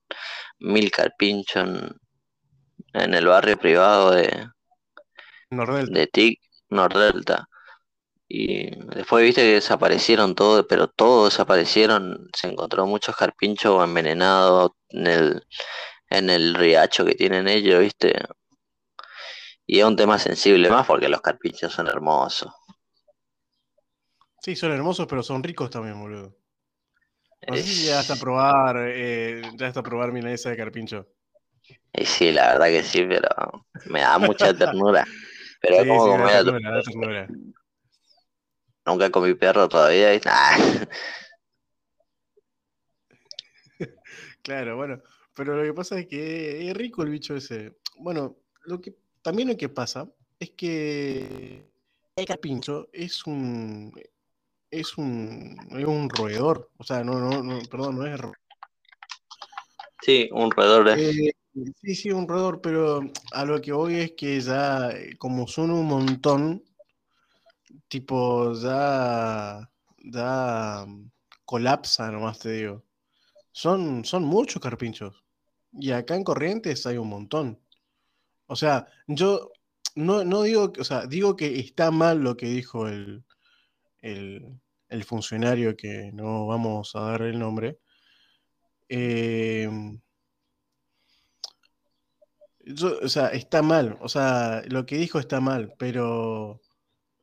mil 0.59 0.91
carpinchos 0.91 1.67
en, 2.93 3.13
el 3.13 3.27
barrio 3.27 3.57
privado 3.57 4.11
de, 4.11 4.47
Nordelta. 5.49 5.99
de 5.99 6.07
TIC 6.07 6.41
Nordelta. 6.69 7.49
Y 8.29 8.71
después 8.95 9.23
viste 9.23 9.41
que 9.41 9.53
desaparecieron 9.53 10.35
todos, 10.35 10.65
pero 10.67 10.89
todos 10.89 11.31
desaparecieron. 11.31 12.27
Se 12.35 12.47
encontró 12.47 12.85
muchos 12.85 13.15
carpinchos 13.15 13.81
envenenados 13.83 14.71
en 14.89 15.07
el, 15.07 15.47
en 16.09 16.29
el 16.29 16.53
riacho 16.53 17.05
que 17.05 17.15
tienen 17.15 17.47
ellos, 17.47 17.79
viste. 17.79 18.13
Y 19.65 19.79
es 19.79 19.85
un 19.85 19.95
tema 19.95 20.19
sensible 20.19 20.69
más 20.69 20.85
porque 20.85 21.07
los 21.07 21.21
carpinchos 21.21 21.73
son 21.73 21.87
hermosos. 21.87 22.53
Sí, 24.41 24.55
son 24.55 24.71
hermosos, 24.71 25.07
pero 25.07 25.23
son 25.23 25.43
ricos 25.43 25.69
también, 25.69 25.99
boludo. 25.99 26.35
No 27.47 27.55
sé 27.55 27.63
si 27.63 27.89
hasta 27.89 28.15
probar, 28.15 28.77
eh, 28.89 29.41
ya 29.55 29.67
hasta 29.67 29.83
probar 29.83 30.11
milanesa 30.11 30.49
de 30.49 30.57
carpincho. 30.57 31.07
Y 31.93 32.05
sí, 32.05 32.31
la 32.31 32.53
verdad 32.53 32.67
que 32.67 32.83
sí, 32.83 33.05
pero 33.07 33.65
me 33.85 34.01
da 34.01 34.17
mucha 34.17 34.53
ternura. 34.53 35.05
Pero 35.67 35.81
es 35.81 35.87
como 35.87 36.03
sí, 36.03 36.09
comer 36.11 36.35
a 36.35 36.43
tu- 36.43 36.51
ternura. 36.91 37.27
Nunca 38.85 39.09
comí 39.11 39.33
perro 39.33 39.67
todavía. 39.67 40.11
¿viste? 40.11 40.29
Ah, 40.31 40.57
Claro, 44.41 44.77
bueno, 44.77 45.01
pero 45.35 45.55
lo 45.57 45.63
que 45.63 45.73
pasa 45.73 45.99
es 45.99 46.07
que 46.07 46.69
es 46.69 46.75
rico 46.75 47.03
el 47.03 47.09
bicho 47.09 47.35
ese. 47.35 47.77
Bueno, 47.99 48.37
lo 48.65 48.79
que 48.81 48.95
también 49.21 49.49
lo 49.49 49.57
que 49.57 49.69
pasa 49.69 50.09
es 50.39 50.51
que 50.51 51.69
el 52.15 52.25
carpincho 52.25 52.87
es 52.93 53.25
un 53.27 53.93
es 54.71 54.97
un 54.97 55.55
es 55.71 55.85
un 55.85 56.09
roedor, 56.09 56.71
o 56.77 56.83
sea, 56.83 57.03
no 57.03 57.19
no 57.19 57.43
no, 57.43 57.59
perdón, 57.69 57.97
no 57.97 58.05
es 58.05 58.19
ro- 58.19 58.33
sí, 60.01 60.29
un 60.31 60.49
roedor 60.49 60.87
es. 60.89 61.17
Eh, 61.17 61.31
sí, 61.81 61.95
sí, 61.95 62.11
un 62.11 62.27
roedor, 62.27 62.61
pero 62.61 63.01
a 63.31 63.45
lo 63.45 63.61
que 63.61 63.71
voy 63.71 63.95
es 63.95 64.11
que 64.13 64.39
ya 64.41 64.89
eh, 64.91 65.17
como 65.17 65.47
son 65.47 65.71
un 65.71 65.85
montón, 65.87 66.63
tipo 67.87 68.53
ya 68.53 69.69
ya 70.03 70.85
mm, 70.87 71.11
colapsa 71.45 72.11
nomás 72.11 72.39
te 72.39 72.51
digo. 72.51 72.83
Son 73.51 74.05
son 74.05 74.23
muchos 74.25 74.61
carpinchos. 74.61 75.23
Y 75.73 75.91
acá 75.91 76.15
en 76.15 76.23
Corrientes 76.23 76.85
hay 76.85 76.97
un 76.97 77.09
montón. 77.09 77.59
O 78.47 78.55
sea, 78.55 78.87
yo 79.07 79.51
no, 79.95 80.23
no 80.25 80.43
digo, 80.43 80.73
o 80.79 80.83
sea, 80.83 81.07
digo 81.07 81.35
que 81.35 81.59
está 81.59 81.91
mal 81.91 82.19
lo 82.23 82.37
que 82.37 82.47
dijo 82.47 82.87
el, 82.87 83.25
el, 84.01 84.59
el 84.89 85.03
funcionario 85.05 85.77
que 85.77 86.11
no 86.13 86.47
vamos 86.47 86.95
a 86.95 87.01
dar 87.01 87.23
el 87.23 87.39
nombre. 87.39 87.79
Eh, 88.89 89.69
o 93.03 93.09
sea, 93.09 93.27
está 93.29 93.61
mal. 93.61 93.97
O 94.01 94.09
sea, 94.09 94.63
lo 94.67 94.85
que 94.85 94.97
dijo 94.97 95.19
está 95.19 95.39
mal, 95.41 95.73
pero, 95.77 96.61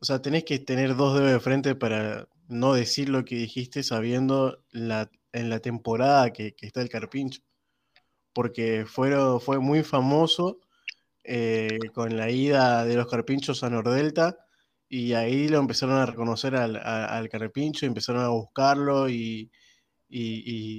o 0.01 0.05
sea, 0.05 0.23
tenés 0.23 0.45
que 0.45 0.59
tener 0.59 0.97
dos 0.97 1.15
dedos 1.19 1.33
de 1.33 1.41
frente 1.41 1.75
para 1.75 2.29
no 2.49 2.75
decir 2.75 3.09
lo 3.09 3.25
que 3.25 3.37
dijiste 3.37 3.83
sabiendo 3.83 4.65
la, 4.71 5.11
en 5.33 5.51
la 5.51 5.61
temporada 5.61 6.33
que, 6.33 6.55
está 6.61 6.83
el 6.83 6.89
carpincho. 6.91 7.43
Porque 8.33 8.85
fueron, 8.87 9.41
fue 9.41 9.59
muy 9.61 9.83
famoso 9.85 10.61
eh, 11.25 11.79
con 11.95 12.17
la 12.17 12.31
ida 12.31 12.85
de 12.85 12.97
los 12.97 13.09
carpinchos 13.09 13.65
a 13.65 13.71
Nordelta 13.71 14.39
y 14.89 15.15
ahí 15.15 15.49
lo 15.49 15.59
empezaron 15.61 15.97
a 15.97 16.07
reconocer 16.07 16.57
al, 16.57 16.77
a- 16.77 17.07
al 17.19 17.29
carpincho, 17.29 17.87
y 17.87 17.89
empezaron 17.89 18.23
a 18.25 18.29
buscarlo 18.29 19.09
y, 19.11 19.51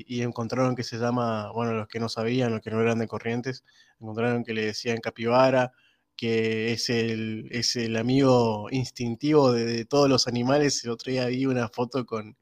y- 0.08 0.22
encontraron 0.24 0.76
que 0.76 0.84
se 0.84 0.98
llama, 0.98 1.52
bueno, 1.52 1.74
los 1.74 1.88
que 1.88 2.00
no 2.00 2.10
sabían, 2.10 2.52
los 2.54 2.62
que 2.62 2.72
no 2.72 2.82
eran 2.82 3.00
de 3.00 3.08
Corrientes, 3.08 3.64
encontraron 4.00 4.44
que 4.44 4.54
le 4.54 4.66
decían 4.66 5.00
capibara, 5.00 5.72
que 6.16 6.72
es 6.74 6.90
el, 6.90 7.48
es 7.52 7.76
el 7.76 7.98
amigo 7.98 8.68
instintivo 8.72 9.52
de, 9.52 9.86
todos 9.86 10.10
los 10.10 10.28
animales. 10.28 10.84
El 10.86 10.92
otro 10.92 11.12
día 11.12 11.26
vi 11.28 11.46
una 11.46 11.68
foto 11.70 12.06
con, 12.06 12.38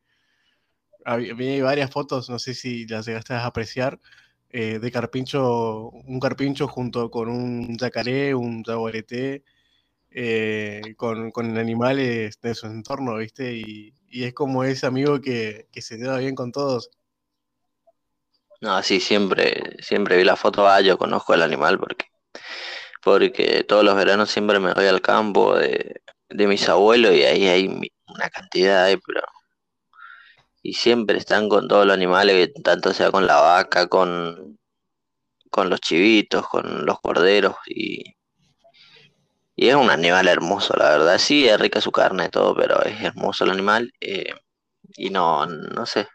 había- 1.06 1.64
varias 1.64 1.92
fotos, 1.92 2.30
no 2.30 2.40
sé 2.40 2.54
si 2.54 2.86
las 2.88 3.06
llegaste 3.06 3.34
a 3.34 3.46
apreciar, 3.46 4.00
eh, 4.50 4.80
de 4.80 4.92
carpincho, 4.92 5.90
un 5.90 6.20
carpincho 6.20 6.68
junto 6.68 7.10
con 7.10 7.30
un 7.30 7.78
yacaré, 7.78 8.36
un 8.36 8.64
jaguareté, 8.64 9.44
eh, 10.13 10.93
con, 10.96 11.32
con 11.32 11.58
animales 11.58 12.39
de 12.41 12.55
su 12.55 12.67
entorno, 12.67 13.17
¿viste? 13.17 13.53
Y, 13.53 13.93
y 14.10 14.25
es 14.25 14.34
como 14.34 14.63
ese 14.63 14.86
amigo 14.86 15.20
que, 15.20 15.67
que 15.72 15.82
se 15.82 15.98
lleva 15.98 16.17
bien 16.20 16.36
con 16.36 16.51
todos. 16.51 16.91
No, 18.62 18.82
sí, 18.84 19.00
siempre, 19.00 19.77
siempre 19.82 20.17
vi 20.17 20.24
la 20.24 20.36
foto. 20.36 20.67
Ah, 20.67 20.82
yo 20.82 20.98
conozco 20.98 21.34
el 21.34 21.41
animal 21.41 21.79
porque, 21.79 22.05
porque 23.01 23.63
todos 23.63 23.84
los 23.84 23.96
veranos 23.96 24.29
siempre 24.29 24.60
me 24.60 24.74
voy 24.74 24.86
al 24.86 25.01
campo 25.01 25.58
de, 25.58 26.01
de 26.29 26.48
mis 26.48 26.70
abuelos 26.70 27.13
y 27.13 27.24
ahí 27.24 27.48
hay 27.48 27.91
una 28.08 28.29
cantidad 28.29 28.88
de, 28.88 29.00
pero 29.00 29.24
y 30.62 30.74
siempre 30.74 31.17
están 31.17 31.50
con 31.50 31.67
todos 31.67 31.86
los 31.86 31.93
animales, 31.93 32.53
tanto 32.63 32.93
sea 32.93 33.12
con 33.12 33.27
la 33.27 33.41
vaca, 33.41 33.88
con, 33.88 34.58
con 35.50 35.70
los 35.70 35.82
chivitos, 35.82 36.48
con 36.48 36.86
los 36.86 37.01
corderos 37.01 37.55
y, 37.67 38.15
y 39.56 39.70
es 39.70 39.76
un 39.76 39.90
animal 39.90 40.28
hermoso, 40.28 40.76
la 40.78 40.90
verdad. 40.92 41.18
Sí, 41.20 41.48
es 41.48 41.60
rica 41.60 41.82
su 41.82 41.92
carne 41.92 42.26
y 42.26 42.30
todo, 42.30 42.56
pero 42.56 42.82
es 42.84 43.02
hermoso 43.02 43.44
el 43.46 43.52
animal 43.52 43.92
eh, 44.02 44.34
y 44.98 45.10
no, 45.12 45.46
no 45.48 45.86
sé, 45.86 46.08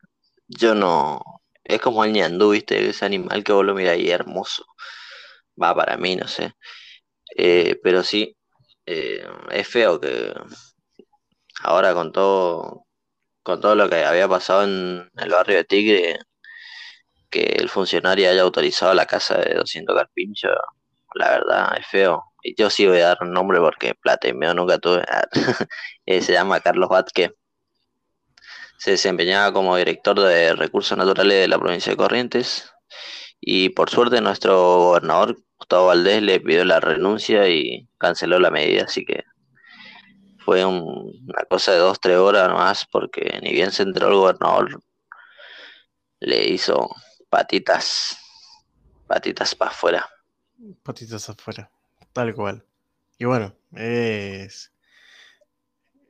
yo 0.49 0.75
no, 0.75 1.23
es 1.64 1.80
como 1.80 2.04
el 2.04 2.12
ñandú, 2.14 2.50
¿viste? 2.52 2.88
Ese 2.90 3.07
animal 3.07 3.45
que 3.45 3.52
vos 3.52 3.64
lo 3.66 3.75
mirás 3.75 3.99
y 3.99 4.11
hermoso. 4.11 4.64
Va 5.62 5.75
para 5.75 5.97
mí, 5.97 6.16
no 6.16 6.28
sé. 6.28 6.52
Eh, 7.37 7.80
pero 7.83 8.02
sí, 8.04 8.37
eh, 8.87 9.26
es 9.50 9.68
feo 9.68 10.00
que 10.00 10.33
ahora 11.62 11.95
con 11.95 12.11
todo, 12.12 12.87
con 13.45 13.61
todo 13.61 13.75
lo 13.76 13.88
que 13.90 14.04
había 14.04 14.28
pasado 14.28 14.64
en 14.64 15.11
el 15.16 15.30
barrio 15.30 15.59
de 15.59 15.64
Tigre, 15.64 16.18
que 17.30 17.42
el 17.59 17.68
funcionario 17.71 18.28
haya 18.30 18.42
autorizado 18.42 18.95
la 18.95 19.07
casa 19.07 19.38
de 19.38 19.54
200 19.54 19.97
carpinchos, 19.97 20.52
la 21.14 21.30
verdad 21.30 21.76
es 21.78 21.87
feo. 21.87 22.27
Yo 22.57 22.71
sí 22.71 22.87
voy 22.87 22.99
a 23.00 23.09
dar 23.09 23.18
un 23.23 23.33
nombre 23.33 23.59
porque 23.59 23.95
medio 24.35 24.54
nunca 24.54 24.78
tuve. 24.78 25.04
Eh, 26.07 26.23
se 26.23 26.33
llama 26.33 26.61
Carlos 26.61 26.88
Vázquez. 26.88 27.33
Se 28.78 28.92
desempeñaba 28.92 29.52
como 29.52 29.76
director 29.76 30.18
de 30.18 30.54
recursos 30.54 30.97
naturales 30.97 31.40
de 31.40 31.49
la 31.49 31.59
provincia 31.59 31.90
de 31.92 31.97
Corrientes 31.99 32.71
y 33.40 33.68
por 33.71 33.90
suerte 33.90 34.21
nuestro 34.23 34.57
gobernador 34.57 35.37
Gustavo 35.59 35.88
Valdés 35.88 36.23
le 36.23 36.40
pidió 36.40 36.64
la 36.64 36.80
renuncia 36.80 37.49
y 37.49 37.88
canceló 37.99 38.38
la 38.38 38.50
medida, 38.50 38.85
así 38.85 39.04
que 39.04 39.25
fue 40.45 40.64
un- 40.64 41.12
una 41.28 41.45
cosa 41.50 41.73
de 41.73 41.78
dos, 41.78 42.00
tres 42.00 42.16
horas 42.16 42.49
nomás, 42.49 42.87
porque 42.90 43.38
ni 43.42 43.52
bien 43.52 43.71
se 43.71 43.83
enteró 43.83 44.09
el 44.09 44.14
gobernador, 44.14 44.80
le 46.21 46.49
hizo 46.49 46.88
patitas, 47.28 48.16
patitas 49.07 49.54
para 49.54 49.71
afuera. 49.73 50.09
Patitas 50.83 51.28
afuera, 51.28 51.71
tal 52.12 52.34
cual. 52.34 52.64
Y 53.18 53.24
bueno, 53.26 53.54
es, 53.74 54.72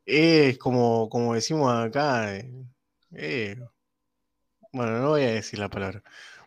es 0.07 0.59
como, 0.59 1.09
como 1.09 1.35
decimos 1.35 1.73
acá, 1.73 2.35
eh, 2.37 2.51
eh, 3.13 3.57
bueno, 4.73 4.99
no 5.01 5.09
voy 5.11 5.23
a 5.23 5.33
decir 5.33 5.59
la 5.59 5.69
palabra, 5.69 6.03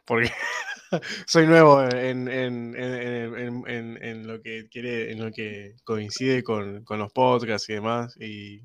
porque 0.05 0.31
soy 1.27 1.48
nuevo 1.48 1.81
en, 1.84 2.27
en- 2.27 2.75
en- 2.77 4.03
en- 4.03 4.27
lo 4.27 4.41
que 4.41 4.67
quiere, 4.70 5.12
en 5.12 5.24
lo 5.25 5.31
que 5.31 5.75
coincide 5.84 6.43
con, 6.43 6.84
con 6.84 7.00
los 7.00 7.12
podcasts 7.13 7.70
y 7.70 7.74
demás, 7.74 8.15
y 8.20 8.62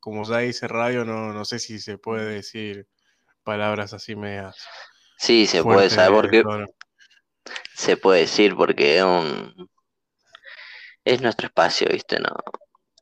como 0.00 0.24
ya 0.24 0.44
hice 0.44 0.68
radio, 0.68 1.04
no, 1.04 1.32
no 1.32 1.44
sé 1.44 1.58
si 1.58 1.78
se 1.80 1.98
puede 1.98 2.26
decir 2.34 2.86
palabras 3.44 3.94
así 3.94 4.16
medias 4.16 4.72
Sí, 5.18 5.46
se 5.46 5.62
puede, 5.64 5.90
¿sabe 5.90 6.10
por 6.10 6.28
fuertes, 6.28 6.30
qué? 6.30 6.42
todo, 6.42 6.58
¿no? 6.60 6.66
Se 7.74 7.96
puede 7.96 8.20
decir 8.20 8.54
porque 8.56 8.98
es 8.98 9.04
un, 9.04 9.70
es 11.14 11.20
nuestro 11.22 11.46
espacio, 11.48 11.88
¿viste? 11.90 12.18
No, 12.20 12.28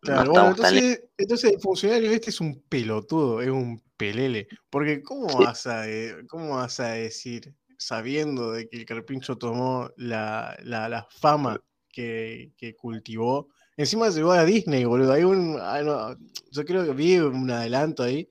bueno, 0.03 0.27
tan 0.27 0.49
entonces, 0.49 1.05
entonces 1.17 1.53
el 1.55 1.61
funcionario 1.61 2.11
este 2.13 2.31
es 2.31 2.41
un 2.41 2.63
pelotudo, 2.69 3.41
es 3.43 3.49
un 3.51 3.83
pelele. 3.97 4.47
Porque 4.71 5.03
¿cómo 5.03 5.37
Sí. 5.37 5.37
vas 5.39 5.67
a, 5.67 5.85
cómo 6.29 6.57
vas 6.57 6.79
a 6.81 6.91
decir, 6.93 7.55
sabiendo 7.79 8.53
de 8.53 8.69
que 8.69 8.77
el 8.79 8.87
Carpincho 8.87 9.37
tomó 9.37 9.91
la, 9.97 10.57
la, 10.63 10.89
la 10.89 11.07
fama 11.11 11.61
que, 11.89 12.53
que 12.57 12.77
cultivó? 12.77 13.49
Encima 13.77 14.09
llegó 14.11 14.33
a 14.33 14.45
Disney, 14.45 14.85
boludo. 14.85 15.13
Hay 15.13 15.25
un, 15.25 15.59
ah, 15.61 15.83
no, 15.83 16.17
yo 16.53 16.65
creo 16.65 16.85
que 16.85 16.93
vi 16.93 17.19
un 17.19 17.51
adelanto 17.51 18.03
ahí 18.05 18.29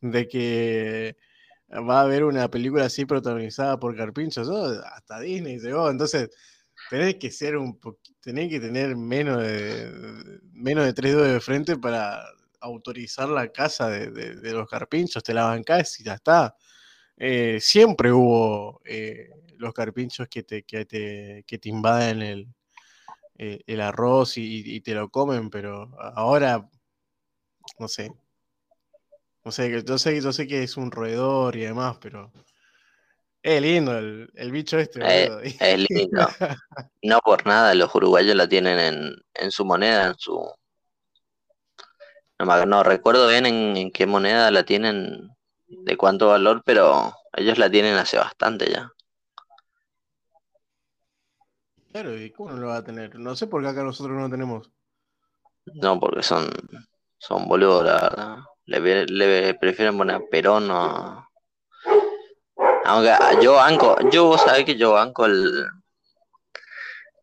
de 0.00 0.28
que 0.28 1.16
va 1.70 2.00
a 2.00 2.02
haber 2.02 2.24
una 2.24 2.48
película 2.50 2.86
así 2.86 3.04
protagonizada 3.06 3.78
por 3.78 3.96
Carpincho. 3.96 4.42
Yo, 4.44 4.64
hasta 4.84 5.20
Disney 5.20 5.58
llegó, 5.58 5.90
entonces 5.90 6.30
tenés 6.90 7.14
que 7.16 7.30
ser 7.30 7.56
un 7.56 7.80
tenés 8.20 8.50
que 8.50 8.60
tener 8.60 8.96
menos 8.96 9.42
de, 9.42 10.40
menos 10.52 10.84
de 10.84 10.92
tres 10.92 11.12
dedos 11.14 11.32
de 11.32 11.40
frente 11.40 11.76
para 11.78 12.22
autorizar 12.60 13.28
la 13.30 13.50
casa 13.50 13.88
de 13.88 14.52
los 14.52 14.68
carpinchos, 14.68 15.22
te 15.22 15.32
la 15.32 15.44
bancás 15.44 15.98
y 16.00 16.04
ya 16.04 16.14
está. 16.14 16.54
Eh, 17.22 17.58
siempre 17.60 18.10
hubo 18.12 18.80
eh, 18.86 19.28
los 19.58 19.74
carpinchos 19.74 20.26
que 20.28 20.42
te, 20.42 20.62
que 20.64 20.86
te, 20.86 21.44
que 21.46 21.58
te 21.58 21.68
invaden 21.68 22.22
el, 22.22 22.48
eh, 23.36 23.60
el 23.66 23.80
arroz 23.82 24.38
y, 24.38 24.80
te 24.80 24.94
lo 24.94 25.10
comen, 25.10 25.50
pero 25.50 25.90
ahora, 26.00 26.66
no 27.78 27.88
sé. 27.88 28.10
No 29.44 29.52
sé, 29.52 29.82
yo 29.84 29.98
sé, 29.98 30.20
yo 30.22 30.32
sé 30.32 30.46
que 30.46 30.62
es 30.62 30.76
un 30.78 30.90
roedor 30.90 31.56
y 31.56 31.60
demás, 31.60 31.98
pero 32.00 32.32
es 33.42 33.62
lindo 33.62 33.96
el, 33.96 34.52
bicho 34.52 34.78
este. 34.78 35.00
Eh, 35.02 35.56
es 35.60 35.86
lindo. 35.88 36.26
No 37.02 37.20
por 37.20 37.46
nada 37.46 37.74
los 37.74 37.94
uruguayos 37.94 38.36
la 38.36 38.48
tienen 38.48 38.78
en, 38.78 39.16
en 39.34 39.50
su 39.50 39.64
moneda, 39.64 40.08
en 40.08 40.14
su... 40.18 40.52
No, 42.38 42.66
no 42.66 42.82
recuerdo 42.82 43.28
bien 43.28 43.46
en, 43.46 43.90
qué 43.90 44.06
moneda 44.06 44.50
la 44.50 44.64
tienen, 44.64 45.30
de 45.66 45.96
cuánto 45.96 46.28
valor, 46.28 46.62
pero 46.64 47.14
ellos 47.34 47.58
la 47.58 47.70
tienen 47.70 47.94
hace 47.96 48.18
bastante 48.18 48.70
ya. 48.70 48.92
Claro, 51.92 52.16
¿y 52.16 52.30
cómo 52.30 52.50
no 52.50 52.58
lo 52.58 52.68
va 52.68 52.76
a 52.76 52.84
tener? 52.84 53.18
No 53.18 53.34
sé 53.34 53.46
por 53.46 53.62
qué 53.62 53.68
acá 53.68 53.82
nosotros 53.82 54.14
no 54.14 54.22
lo 54.22 54.30
tenemos. 54.30 54.70
No, 55.64 55.98
porque 55.98 56.22
son, 56.22 56.50
son 57.18 57.48
boludos, 57.48 57.84
la 57.84 57.92
verdad. 57.94 58.36
Le, 58.66 59.54
prefieren 59.54 59.96
poner 59.96 60.22
Perón 60.30 60.70
o... 60.70 61.29
Aunque 62.84 63.12
yo 63.42 63.54
banco, 63.54 63.96
yo 64.10 64.24
vos 64.24 64.40
sabés 64.40 64.64
que 64.64 64.76
yo 64.76 64.92
banco 64.92 65.26
el, 65.26 65.66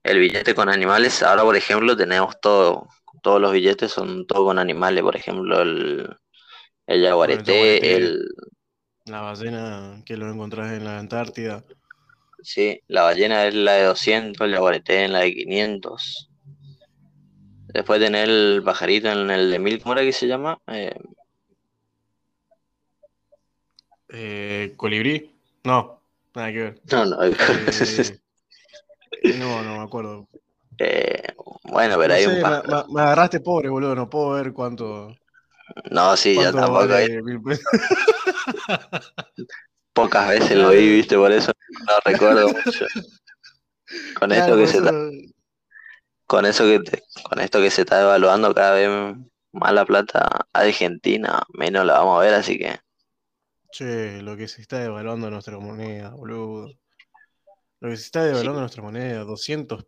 el 0.04 0.20
billete 0.20 0.56
con 0.56 0.70
animales. 0.70 1.24
Ahora, 1.24 1.44
por 1.44 1.56
ejemplo, 1.56 1.96
tenemos 1.98 2.40
todo, 2.40 2.88
todos 3.22 3.42
los 3.42 3.52
billetes 3.52 3.92
son 3.92 4.26
todos 4.28 4.46
con 4.46 4.60
animales. 4.60 5.04
Por 5.04 5.16
ejemplo, 5.16 5.62
el, 5.62 6.08
el 6.86 7.04
jaguarete, 7.04 7.96
el... 7.96 8.26
La 9.06 9.22
ballena 9.22 10.02
que 10.06 10.18
lo 10.18 10.30
encontrás 10.30 10.74
en 10.74 10.84
la 10.84 11.00
Antártida. 11.00 11.64
Sí, 12.42 12.82
la 12.88 13.04
ballena 13.04 13.46
es 13.46 13.56
la 13.56 13.74
de 13.74 13.84
200, 13.86 14.46
el 14.46 14.54
jaguarete 14.54 15.06
en 15.06 15.14
la 15.14 15.20
de 15.20 15.34
500. 15.34 16.30
Después 17.68 18.00
tener 18.00 18.30
el 18.30 18.62
pajarito 18.64 19.12
en 19.12 19.30
el 19.30 19.52
de 19.52 19.60
1000, 19.60 19.82
¿cómo 19.82 19.94
era 19.94 20.04
que 20.04 20.14
se 20.14 20.28
llama? 20.28 20.60
Eh... 20.68 20.96
Eh, 24.10 24.74
colibrí. 24.78 25.37
No, 25.68 26.02
nada 26.34 26.52
que 26.54 26.60
ver. 26.60 26.82
No, 26.94 27.06
no. 27.06 27.22
Eh, 27.26 27.36
no, 29.38 29.64
no 29.64 29.80
me 29.80 29.84
acuerdo. 29.84 30.30
Eh, 30.78 31.34
bueno, 31.64 31.98
pero 31.98 32.14
hay 32.14 32.26
un 32.26 32.36
me, 32.36 32.42
me, 32.94 33.02
agarraste 33.02 33.42
pobre, 33.42 33.68
boludo. 33.68 33.94
No 33.94 34.10
puedo 34.10 34.30
ver 34.30 34.54
cuánto. 34.54 35.14
No, 35.92 36.16
sí, 36.16 36.36
ya 36.36 36.54
tampoco. 36.54 36.88
Vale 36.88 37.22
Pocas 39.92 40.30
veces 40.30 40.58
lo 40.58 40.70
vi, 40.70 40.90
viste, 40.90 41.18
por 41.18 41.34
eso 41.34 41.52
no 41.70 41.94
recuerdo 42.06 42.48
mucho. 42.48 42.86
Con 44.18 44.32
esto 44.32 44.56
que 44.56 44.68
se 44.68 44.78
está, 44.78 44.94
con 46.28 46.46
eso 46.46 46.64
que 46.64 46.80
con 47.24 47.42
esto 47.42 47.60
que 47.60 47.72
se 47.72 47.82
está 47.82 48.04
evaluando 48.04 48.56
cada 48.56 48.76
vez 48.76 49.18
más 49.52 49.74
la 49.74 49.84
plata 49.84 50.48
Argentina, 50.54 51.44
menos 51.50 51.86
la 51.86 51.98
vamos 51.98 52.20
a 52.20 52.22
ver, 52.24 52.36
así 52.36 52.58
que. 52.58 52.80
Che, 53.72 54.22
lo 54.22 54.36
que 54.38 54.48
se 54.48 54.62
está 54.62 54.80
devaluando 54.80 55.30
nuestra 55.30 55.60
moneda, 55.60 56.12
boludo. 56.12 56.68
Lo 57.80 57.90
que 57.90 57.98
se 57.98 58.04
está 58.04 58.24
devaluando 58.24 58.62
nuestra 58.62 58.82
moneda, 58.82 59.24
200, 59.24 59.86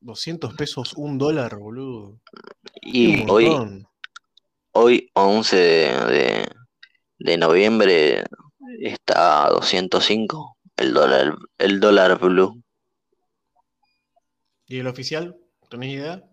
200 0.00 0.54
pesos, 0.54 0.92
un 0.96 1.18
dólar, 1.18 1.56
boludo. 1.56 2.20
Y 2.82 3.28
hoy, 3.28 3.84
hoy 4.72 5.10
11 5.14 5.56
de, 5.56 6.48
de 7.18 7.38
noviembre 7.38 8.24
está 8.80 9.46
a 9.46 9.50
205 9.50 10.56
el 10.80 10.94
dólar, 10.94 11.36
el 11.58 11.78
dólar 11.78 12.18
blue. 12.18 12.62
¿Y 14.66 14.78
el 14.78 14.86
oficial? 14.86 15.36
¿Tenés 15.68 15.92
idea? 15.92 16.24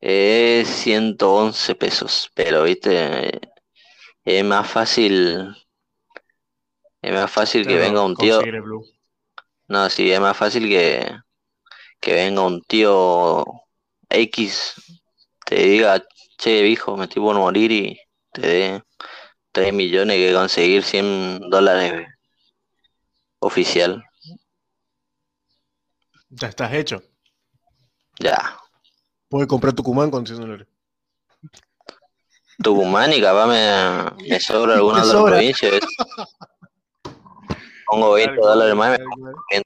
Es 0.00 0.68
111 0.68 1.74
pesos, 1.74 2.30
pero 2.34 2.62
viste, 2.62 3.40
es 4.24 4.44
más 4.44 4.70
fácil, 4.70 5.54
es 7.02 7.12
más 7.12 7.30
fácil 7.30 7.66
que 7.66 7.76
venga 7.76 8.02
un 8.04 8.16
tío. 8.16 8.40
No, 9.68 9.88
sí, 9.90 10.10
es 10.10 10.20
más 10.20 10.36
fácil 10.36 10.68
que, 10.68 11.16
que 12.00 12.14
venga 12.14 12.42
un 12.42 12.62
tío 12.62 13.44
X, 14.08 14.74
te 15.44 15.56
diga, 15.56 16.02
che, 16.38 16.66
hijo, 16.66 16.96
me 16.96 17.04
estoy 17.04 17.22
por 17.22 17.36
morir 17.36 17.72
y 17.72 18.00
te 18.32 18.40
dé 18.40 18.82
3 19.52 19.72
millones 19.72 20.16
que 20.16 20.34
conseguir 20.34 20.82
100 20.82 21.50
dólares 21.50 22.08
oficial. 23.38 24.02
Ya 26.30 26.48
estás 26.48 26.72
hecho. 26.72 27.02
Ya. 28.18 28.58
Puedes 29.28 29.46
comprar 29.46 29.72
Tucumán 29.72 30.10
con 30.10 30.26
100 30.26 30.40
dólares. 30.40 30.68
Tucumán 32.62 33.12
y 33.12 33.20
capaz 33.20 33.46
me, 33.46 34.28
me 34.28 34.40
sobra 34.40 34.74
alguna 34.76 35.02
otra 35.02 35.24
provincia. 35.24 35.70
Pongo 37.86 38.12
20 38.12 38.36
dólares 38.36 38.74
más 38.74 38.98
y 38.98 39.02
me 39.56 39.62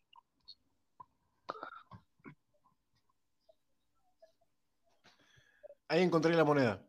Ahí 5.91 6.03
encontré 6.03 6.35
la 6.35 6.45
moneda. 6.45 6.83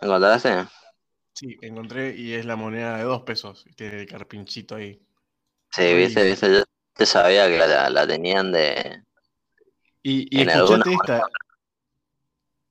¿Encontraste? 0.00 0.66
Sí, 1.34 1.58
encontré 1.60 2.16
y 2.16 2.32
es 2.32 2.46
la 2.46 2.56
moneda 2.56 2.96
de 2.96 3.04
dos 3.04 3.22
pesos. 3.22 3.66
Tiene 3.76 4.00
el 4.00 4.06
carpinchito 4.06 4.76
ahí. 4.76 5.02
Sí, 5.70 5.94
viste, 5.94 6.24
viste, 6.24 6.50
yo 6.52 6.64
te 6.94 7.06
sabía 7.06 7.46
que 7.46 7.58
la, 7.58 8.06
tenían 8.06 8.52
de. 8.52 9.02
Y, 10.02 10.34
y 10.34 10.48
escuchate 10.48 10.94
esta. 10.94 11.22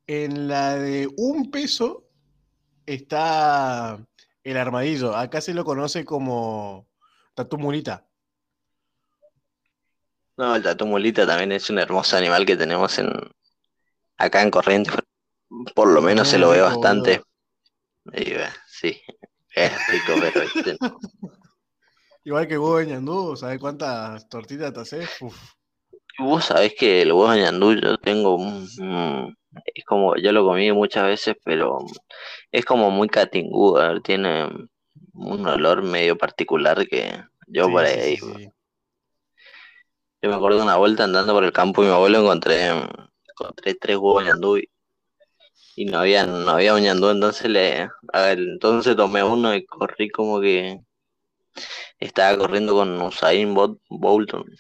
En 0.08 0.48
la 0.48 0.76
de 0.76 1.08
un 1.18 1.52
peso 1.52 2.09
está 2.94 4.00
el 4.44 4.58
armadillo. 4.58 5.16
Acá 5.16 5.42
se 5.42 5.54
lo 5.54 5.64
conoce 5.64 6.06
como 6.06 6.88
tatu 7.34 7.58
mulita. 7.58 8.06
No, 10.38 10.56
el 10.56 10.64
tatu 10.64 10.86
mulita 10.86 11.26
también 11.28 11.52
es 11.52 11.70
un 11.70 11.80
hermoso 11.80 12.18
animal 12.18 12.46
que 12.46 12.56
tenemos 12.56 12.98
en 13.00 13.12
acá 14.18 14.42
en 14.42 14.52
Corrientes. 14.52 14.96
Por 15.76 15.88
lo 15.88 16.02
menos 16.02 16.28
se 16.28 16.38
lo 16.38 16.50
ve 16.50 16.62
bastante 16.62 17.22
sí, 18.68 19.02
es 19.56 19.72
rico, 19.88 20.14
pero 20.20 20.42
Igual 22.26 22.48
que 22.48 22.58
huevo 22.58 22.78
de 22.78 22.88
ñandú, 22.88 23.36
¿sabes 23.36 23.60
cuántas 23.60 24.28
tortitas 24.30 24.74
te 24.74 24.80
haces? 24.82 25.10
Vos 26.20 26.46
sabés 26.46 26.74
que 26.78 27.02
el 27.02 27.12
huevo 27.14 27.32
de 27.32 27.42
ñandú 27.42 27.74
yo 27.74 27.98
tengo 27.98 28.36
un, 28.36 29.38
es 29.66 29.86
como, 29.86 30.16
yo 30.18 30.32
lo 30.32 30.46
comí 30.46 30.72
muchas 30.72 31.06
veces, 31.06 31.36
pero 31.44 31.80
es 32.52 32.66
como 32.66 32.92
muy 32.92 33.08
catingudo, 33.08 34.02
tiene 34.02 34.48
un 35.14 35.48
olor 35.48 35.84
medio 35.84 36.18
particular 36.18 36.88
que 36.88 37.24
yo 37.48 37.70
por 37.70 37.84
ahí. 37.84 38.18
yo 40.22 40.30
me 40.30 40.36
acuerdo 40.36 40.58
de 40.58 40.64
una 40.64 40.78
vuelta 40.78 41.04
andando 41.04 41.34
por 41.34 41.44
el 41.44 41.52
campo 41.52 41.84
y 41.84 41.88
mi 41.88 41.92
abuelo 41.92 42.20
encontré, 42.20 42.68
encontré 42.68 43.76
tres 43.76 43.98
huevos 43.98 44.24
de 44.24 44.30
ñandú 44.30 44.60
y 45.76 45.86
no 45.86 46.00
había, 46.00 46.26
no 46.26 46.52
había 46.52 46.76
un 46.76 46.86
entonces 46.86 47.50
le, 47.50 47.90
entonces 48.14 48.96
tomé 48.98 49.24
uno 49.24 49.56
y 49.56 49.66
corrí 49.66 50.10
como 50.10 50.42
que 50.42 50.82
estaba 52.00 52.38
corriendo 52.38 52.74
con 52.74 53.02
Usain 53.02 53.56
Bolton. 53.90 54.46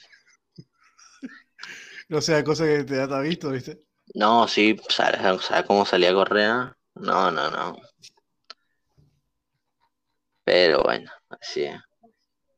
No 2.08 2.22
sea 2.22 2.44
cosa 2.44 2.66
que 2.66 2.84
te 2.86 3.00
haya 3.00 3.20
visto, 3.20 3.52
¿viste? 3.52 3.84
No, 4.16 4.48
sí, 4.48 4.80
¿sabes, 4.90 5.20
cómo 5.68 5.86
salía 5.86 6.12
a 6.12 6.14
correr? 6.14 6.74
No, 6.96 7.32
no, 7.32 7.50
no. 7.50 7.78
Pero 10.44 10.82
bueno, 10.84 11.12
así 11.30 11.64
es. 11.64 11.80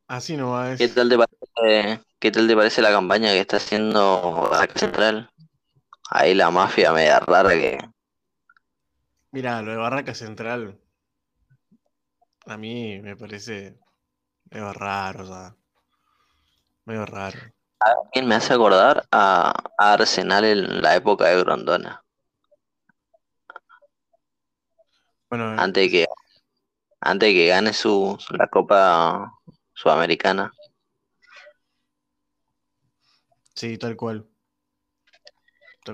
Así 0.07 0.37
no 0.37 0.63
es. 0.65 0.79
¿Qué 0.79 0.87
tal 0.87 1.09
te 1.09 1.17
parece, 1.17 2.03
qué 2.19 2.31
tal 2.31 2.47
te 2.47 2.55
parece 2.55 2.81
la 2.81 2.91
campaña 2.91 3.31
que 3.31 3.39
está 3.39 3.57
haciendo 3.57 4.47
Barraca 4.49 4.79
Central? 4.79 5.29
Ahí 6.09 6.33
la 6.33 6.51
mafia 6.51 6.91
media 6.91 7.19
rara 7.19 7.51
que 7.51 7.77
Mira, 9.31 9.61
lo 9.61 9.71
de 9.71 9.77
Barraca 9.77 10.13
Central, 10.13 10.77
a 12.45 12.57
mí 12.57 12.99
me 13.01 13.15
parece 13.15 13.77
medio 14.49 14.73
raro, 14.73 15.23
o 15.23 15.27
sea, 15.27 15.55
medio 16.85 17.05
raro. 17.05 17.39
¿A 17.83 17.95
quién 18.11 18.27
me 18.27 18.35
hace 18.35 18.53
acordar 18.53 19.07
a, 19.11 19.53
Arsenal 19.77 20.45
en 20.45 20.81
la 20.81 20.95
época 20.95 21.27
de 21.27 21.39
Grondona? 21.39 22.03
Bueno, 25.29 25.49
antes 25.57 25.83
de 25.83 25.89
que, 25.89 26.07
antes 26.99 27.29
de 27.29 27.33
que 27.33 27.47
gane 27.47 27.73
su, 27.73 28.17
la 28.37 28.47
Copa 28.47 29.33
Sudamericana. 29.73 30.51
Sí, 33.55 33.77
tal 33.77 33.95
cual. 33.95 34.27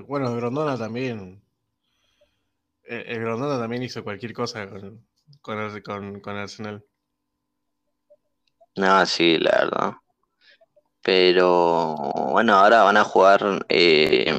Bueno, 0.06 0.34
Grondona 0.36 0.76
también 0.76 1.42
eh, 2.88 3.04
el 3.06 3.20
Grondona 3.20 3.58
también 3.58 3.82
hizo 3.82 4.02
cualquier 4.02 4.32
cosa 4.32 4.68
con, 4.68 5.06
con, 5.42 6.20
con, 6.20 6.36
Arsenal. 6.36 6.84
No, 8.76 9.04
sí, 9.04 9.36
la 9.38 9.50
verdad. 9.50 9.92
Pero 11.02 11.94
bueno, 12.30 12.54
ahora 12.54 12.82
van 12.82 12.96
a 12.96 13.04
jugar 13.04 13.64
eh, 13.68 14.32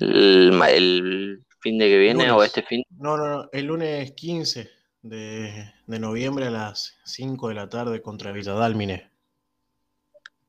el, 0.00 0.62
el 0.68 1.44
fin 1.60 1.78
de 1.78 1.88
que 1.88 1.98
viene 1.98 2.30
o 2.30 2.34
Lunes. 2.34 2.46
este 2.48 2.62
fin. 2.62 2.82
No, 2.98 3.16
no, 3.16 3.28
no, 3.28 3.48
el 3.52 3.66
lunes 3.66 4.12
15 4.12 4.70
de, 5.02 5.72
de 5.86 5.98
noviembre 5.98 6.46
a 6.46 6.50
las 6.50 6.98
5 7.04 7.48
de 7.48 7.54
la 7.54 7.68
tarde 7.68 8.02
contra 8.02 8.32
Villadalmine. 8.32 9.10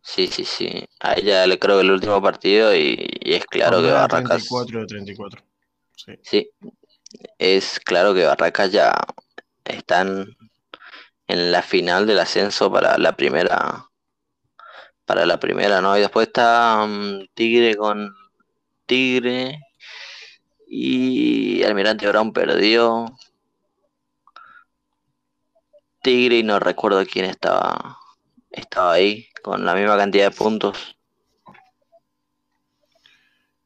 Sí, 0.01 0.27
sí, 0.27 0.43
sí. 0.43 0.85
A 0.99 1.13
ella 1.13 1.47
le 1.47 1.57
creo 1.57 1.77
que 1.77 1.83
el 1.83 1.91
último 1.91 2.21
partido 2.21 2.75
y, 2.75 3.09
y 3.21 3.35
es 3.35 3.45
claro 3.45 3.81
que 3.81 3.91
Barracas. 3.91 4.47
34 4.47 4.79
de 4.81 4.85
34. 4.87 5.43
Sí. 5.95 6.13
Sí, 6.21 6.49
es 7.37 7.79
claro 7.79 8.13
que 8.13 8.25
Barracas 8.25 8.71
ya 8.71 8.93
están 9.63 10.27
en 11.27 11.51
la 11.51 11.61
final 11.61 12.05
del 12.05 12.19
ascenso 12.19 12.69
para 12.69 12.97
la 12.97 13.15
primera, 13.15 13.85
para 15.05 15.25
la 15.25 15.39
primera, 15.39 15.81
¿no? 15.81 15.97
Y 15.97 16.01
después 16.01 16.27
está 16.27 16.85
mm, 16.87 17.27
Tigre 17.33 17.75
con 17.75 18.13
Tigre 18.85 19.59
y 20.67 21.63
Almirante 21.63 22.07
Brown 22.07 22.31
perdió. 22.33 23.05
Tigre 26.01 26.39
y 26.39 26.43
no 26.43 26.59
recuerdo 26.59 27.05
quién 27.05 27.25
estaba, 27.25 27.97
estaba 28.51 28.93
ahí 28.93 29.27
con 29.41 29.65
la 29.65 29.73
misma 29.73 29.97
cantidad 29.97 30.29
de 30.29 30.35
puntos. 30.35 30.97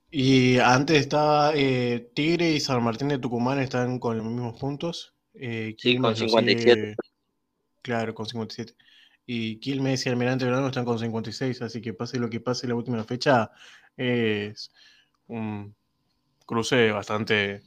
Y 0.10 0.58
antes 0.60 1.00
estaba 1.02 1.52
eh, 1.56 2.10
Tigre 2.14 2.52
y 2.52 2.60
San 2.60 2.82
Martín 2.84 3.10
de 3.10 3.18
Tucumán 3.18 3.60
están 3.60 4.00
con 4.00 4.18
los 4.18 4.26
mismos 4.26 4.60
puntos. 4.60 5.14
Eh, 5.34 5.76
Sí, 5.78 5.98
con 5.98 6.14
Quilmes 6.14 6.20
lo 6.22 6.28
57. 6.30 6.82
sigue- 6.82 6.96
claro, 7.82 8.16
con 8.16 8.26
57. 8.26 8.76
Y 9.30 9.60
Quilmes 9.60 10.06
y 10.06 10.10
Almirante 10.10 10.46
Brown 10.46 10.66
están 10.66 10.86
con 10.86 10.98
56, 10.98 11.62
así 11.62 11.82
que 11.82 11.94
pase 11.94 12.18
lo 12.18 12.30
que 12.30 12.40
pase 12.40 12.66
la 12.66 12.76
última 12.76 13.04
fecha, 13.04 13.52
es 13.98 14.72
un 15.28 15.76
cruce 16.46 16.92
bastante 16.92 17.62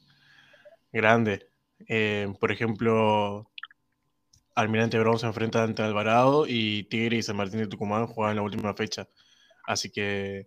grande. 0.91 1.51
Eh, 1.87 2.33
por 2.41 2.51
ejemplo, 2.51 3.51
Almirante 4.55 4.99
Brown 4.99 5.19
se 5.19 5.27
enfrenta 5.27 5.63
ante 5.63 5.83
Alvarado 5.83 6.47
y 6.49 6.85
Tigre 6.85 7.19
y 7.19 7.23
San 7.23 7.37
Martín 7.37 7.61
de 7.61 7.67
Tucumán 7.67 8.07
juegan 8.07 8.37
la 8.37 8.43
última 8.43 8.73
fecha. 8.73 9.07
Así 9.67 9.91
que 9.91 10.47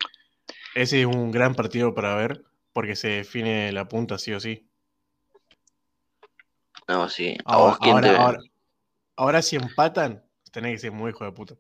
ese 0.74 1.02
es 1.02 1.06
un 1.06 1.32
gran 1.32 1.54
partido 1.54 1.94
para 1.94 2.16
ver 2.16 2.44
porque 2.74 2.96
se 2.96 3.10
define 3.10 3.72
la 3.72 3.88
punta 3.88 4.18
sí 4.18 4.34
o 4.34 4.40
sí. 4.40 4.68
No, 6.88 7.08
sí. 7.08 7.38
¿A 7.46 7.54
Ahora, 7.54 8.18
ahora, 8.18 8.40
ahora 9.16 9.42
si 9.42 9.56
empatan, 9.56 10.24
tenés 10.54 10.74
que 10.74 10.80
ser 10.80 10.92
muy 10.92 11.10
hijo 11.10 11.26
de 11.26 11.32
puta. 11.34 11.56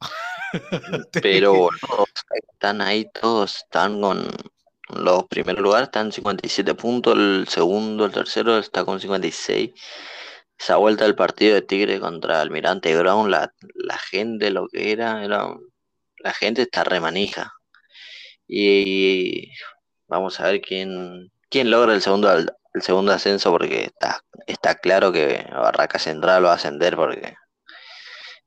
Pero 1.22 1.54
boludo, 1.54 2.06
están 2.52 2.82
ahí 2.82 3.08
todos, 3.12 3.56
están 3.56 4.00
con 4.00 4.28
los 4.88 5.24
primeros 5.24 5.62
lugares, 5.62 5.88
están 5.88 6.06
en 6.06 6.12
57 6.12 6.74
puntos, 6.74 7.16
el 7.16 7.46
segundo, 7.48 8.04
el 8.04 8.12
tercero 8.12 8.58
está 8.58 8.84
con 8.84 9.00
56. 9.00 9.70
Esa 10.58 10.76
vuelta 10.76 11.04
del 11.04 11.14
partido 11.14 11.54
de 11.54 11.62
Tigre 11.62 12.00
contra 12.00 12.40
Almirante 12.40 12.94
Brown, 12.98 13.30
la, 13.30 13.54
la 13.74 13.96
gente, 13.96 14.50
lo 14.50 14.66
que 14.68 14.92
era, 14.92 15.24
era, 15.24 15.54
la 16.18 16.32
gente 16.34 16.62
está 16.62 16.84
remanija. 16.84 17.52
Y, 18.46 19.52
vamos 20.08 20.40
a 20.40 20.50
ver 20.50 20.60
quién, 20.60 21.30
quién 21.48 21.70
logra 21.70 21.94
el 21.94 22.02
segundo, 22.02 22.30
el 22.32 22.82
segundo 22.82 23.12
ascenso, 23.12 23.50
porque 23.52 23.84
está, 23.84 24.22
está 24.46 24.74
claro 24.74 25.12
que 25.12 25.46
Barraca 25.52 25.98
Central 25.98 26.44
va 26.44 26.52
a 26.52 26.54
ascender 26.56 26.96
porque 26.96 27.36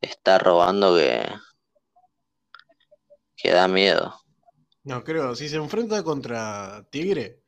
está 0.04 0.38
robando 0.38 0.96
que, 0.96 1.26
que 3.36 3.52
da 3.52 3.68
miedo. 3.68 4.16
No 4.84 5.04
creo, 5.04 5.36
si 5.36 5.48
se 5.48 5.56
enfrenta 5.56 6.04
contra 6.04 6.86
Tigre, 6.92 7.42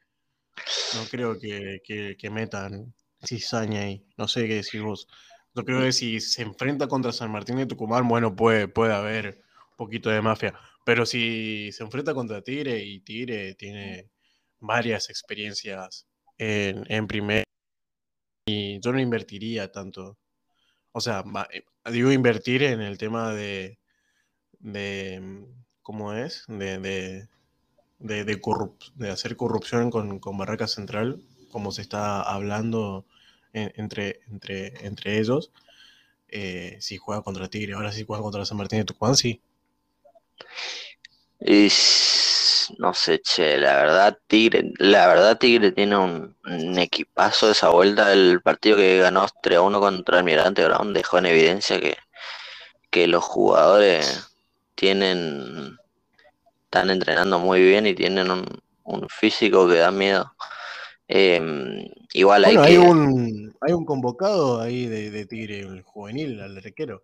no 0.94 1.04
creo 1.10 1.38
que, 1.38 1.82
que, 1.84 2.15
que 2.18 2.30
metan 2.30 2.94
cizaña 3.24 3.82
ahí. 3.82 4.06
No 4.18 4.28
sé 4.28 4.48
qué 4.48 4.56
decir 4.56 4.82
vos. 4.82 5.08
Yo 5.54 5.63
creo 5.63 5.82
que 5.82 5.91
si 5.91 6.20
se 6.20 6.41
enfrenta 6.41 6.88
contra 6.88 7.12
San 7.12 7.32
Martín 7.32 7.58
de 7.58 7.65
Tucumán, 7.65 8.08
bueno, 8.08 8.36
puede, 8.36 8.68
puede 8.68 8.94
haber 8.94 9.41
un 9.72 9.78
poquito 9.78 10.10
de 10.10 10.22
mafia. 10.22 10.54
Pero 10.86 11.06
si 11.06 11.72
se 11.72 11.84
enfrenta 11.84 12.13
contra 12.13 12.41
Tigre 12.41 12.84
y 12.84 13.00
Tigre 13.02 13.56
tiene 13.56 14.10
varias 14.60 15.10
experiencias 15.10 16.08
en, 16.38 16.86
en 16.89 17.08
primer 17.08 17.44
y 18.48 18.80
yo 18.80 18.91
no 18.91 19.00
invertiría 19.00 19.72
tanto. 19.72 20.18
O 20.98 21.02
sea, 21.02 21.24
eh, 21.54 21.64
digo 21.92 22.12
invertir 22.12 22.64
en 22.64 22.82
el 22.82 22.98
tema 22.98 23.34
de, 23.34 23.78
de 24.60 25.20
mm, 25.22 25.44
¿cómo 25.84 26.14
es? 26.14 26.46
De, 26.48 26.80
de, 28.00 28.26
de, 28.26 28.42
corrup- 28.42 28.92
de 28.96 29.10
hacer 29.12 29.36
corrupción 29.38 29.92
con, 29.92 30.20
con 30.20 30.38
Barraca 30.38 30.68
Central, 30.68 31.22
como 31.52 31.72
se 31.72 31.82
está 31.82 32.22
hablando 32.22 33.06
en- 33.54 33.74
entre, 33.78 34.22
entre, 34.32 34.86
entre 34.88 35.20
ellos. 35.20 35.52
eh, 36.30 36.78
si 36.82 36.98
juega 36.98 37.24
contra 37.24 37.50
Tigre, 37.50 37.74
ahora 37.76 37.92
si 37.94 38.06
juega 38.06 38.24
contra 38.24 38.46
San 38.46 38.58
Martín 38.58 38.80
de 38.80 38.86
Tucumán, 38.86 39.16
sí. 39.18 39.42
Y 41.40 41.70
no 42.78 42.93
sé, 42.93 43.21
che, 43.21 43.58
la 43.58 43.75
verdad 43.75 44.19
Tigre, 44.28 44.71
la 44.78 45.08
verdad 45.08 45.38
Tigre 45.38 45.71
tiene 45.71 45.97
un, 45.97 46.36
un 46.45 46.80
equipazo 46.80 47.51
esa 47.51 47.69
vuelta 47.69 48.10
del 48.10 48.41
partido 48.41 48.78
que 48.78 48.99
ganó 48.99 49.25
3 49.41 49.58
a 49.58 49.62
1 49.62 49.80
contra 49.80 50.19
Almirante 50.19 50.65
Brown 50.65 50.93
dejó 50.93 51.17
en 51.19 51.28
evidencia 51.28 51.80
que, 51.80 51.97
que 52.89 53.08
los 53.08 53.23
jugadores 53.23 54.36
tienen 54.75 55.78
están 56.65 56.89
entrenando 56.89 57.39
muy 57.39 57.62
bien 57.63 57.88
y 57.88 57.95
tienen 57.95 58.30
un, 58.32 58.45
un 58.84 59.08
físico 59.10 59.67
que 59.67 59.75
da 59.75 59.91
miedo. 59.91 60.34
Em, 61.08 61.86
igual 62.13 62.45
hay 62.45 62.58
Bueno, 62.58 62.63
hay 62.63 62.73
que 62.73 62.80
un, 62.80 63.56
hay 63.62 63.73
un 63.73 63.86
convocado 63.86 64.60
ahí 64.60 64.88
de, 64.88 65.10
de 65.12 65.25
Tigre, 65.25 65.62
el 65.62 65.82
juvenil, 65.84 66.41
al 66.41 66.58
arquero. 66.58 67.04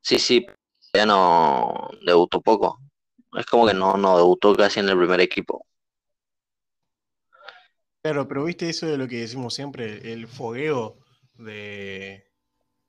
sí, 0.00 0.18
sí, 0.18 0.46
ya 0.94 1.04
no 1.04 1.90
debutó 2.06 2.40
poco. 2.40 2.80
Es 3.36 3.46
como 3.46 3.66
que 3.66 3.74
no, 3.74 3.96
no 3.96 4.16
debutó 4.16 4.54
casi 4.54 4.80
en 4.80 4.88
el 4.88 4.96
primer 4.96 5.20
equipo. 5.20 5.66
Claro, 8.02 8.28
pero 8.28 8.44
viste 8.44 8.68
eso 8.68 8.86
de 8.86 8.96
lo 8.96 9.08
que 9.08 9.20
decimos 9.20 9.54
siempre, 9.54 10.12
el 10.12 10.28
fogueo 10.28 10.98
de, 11.34 12.24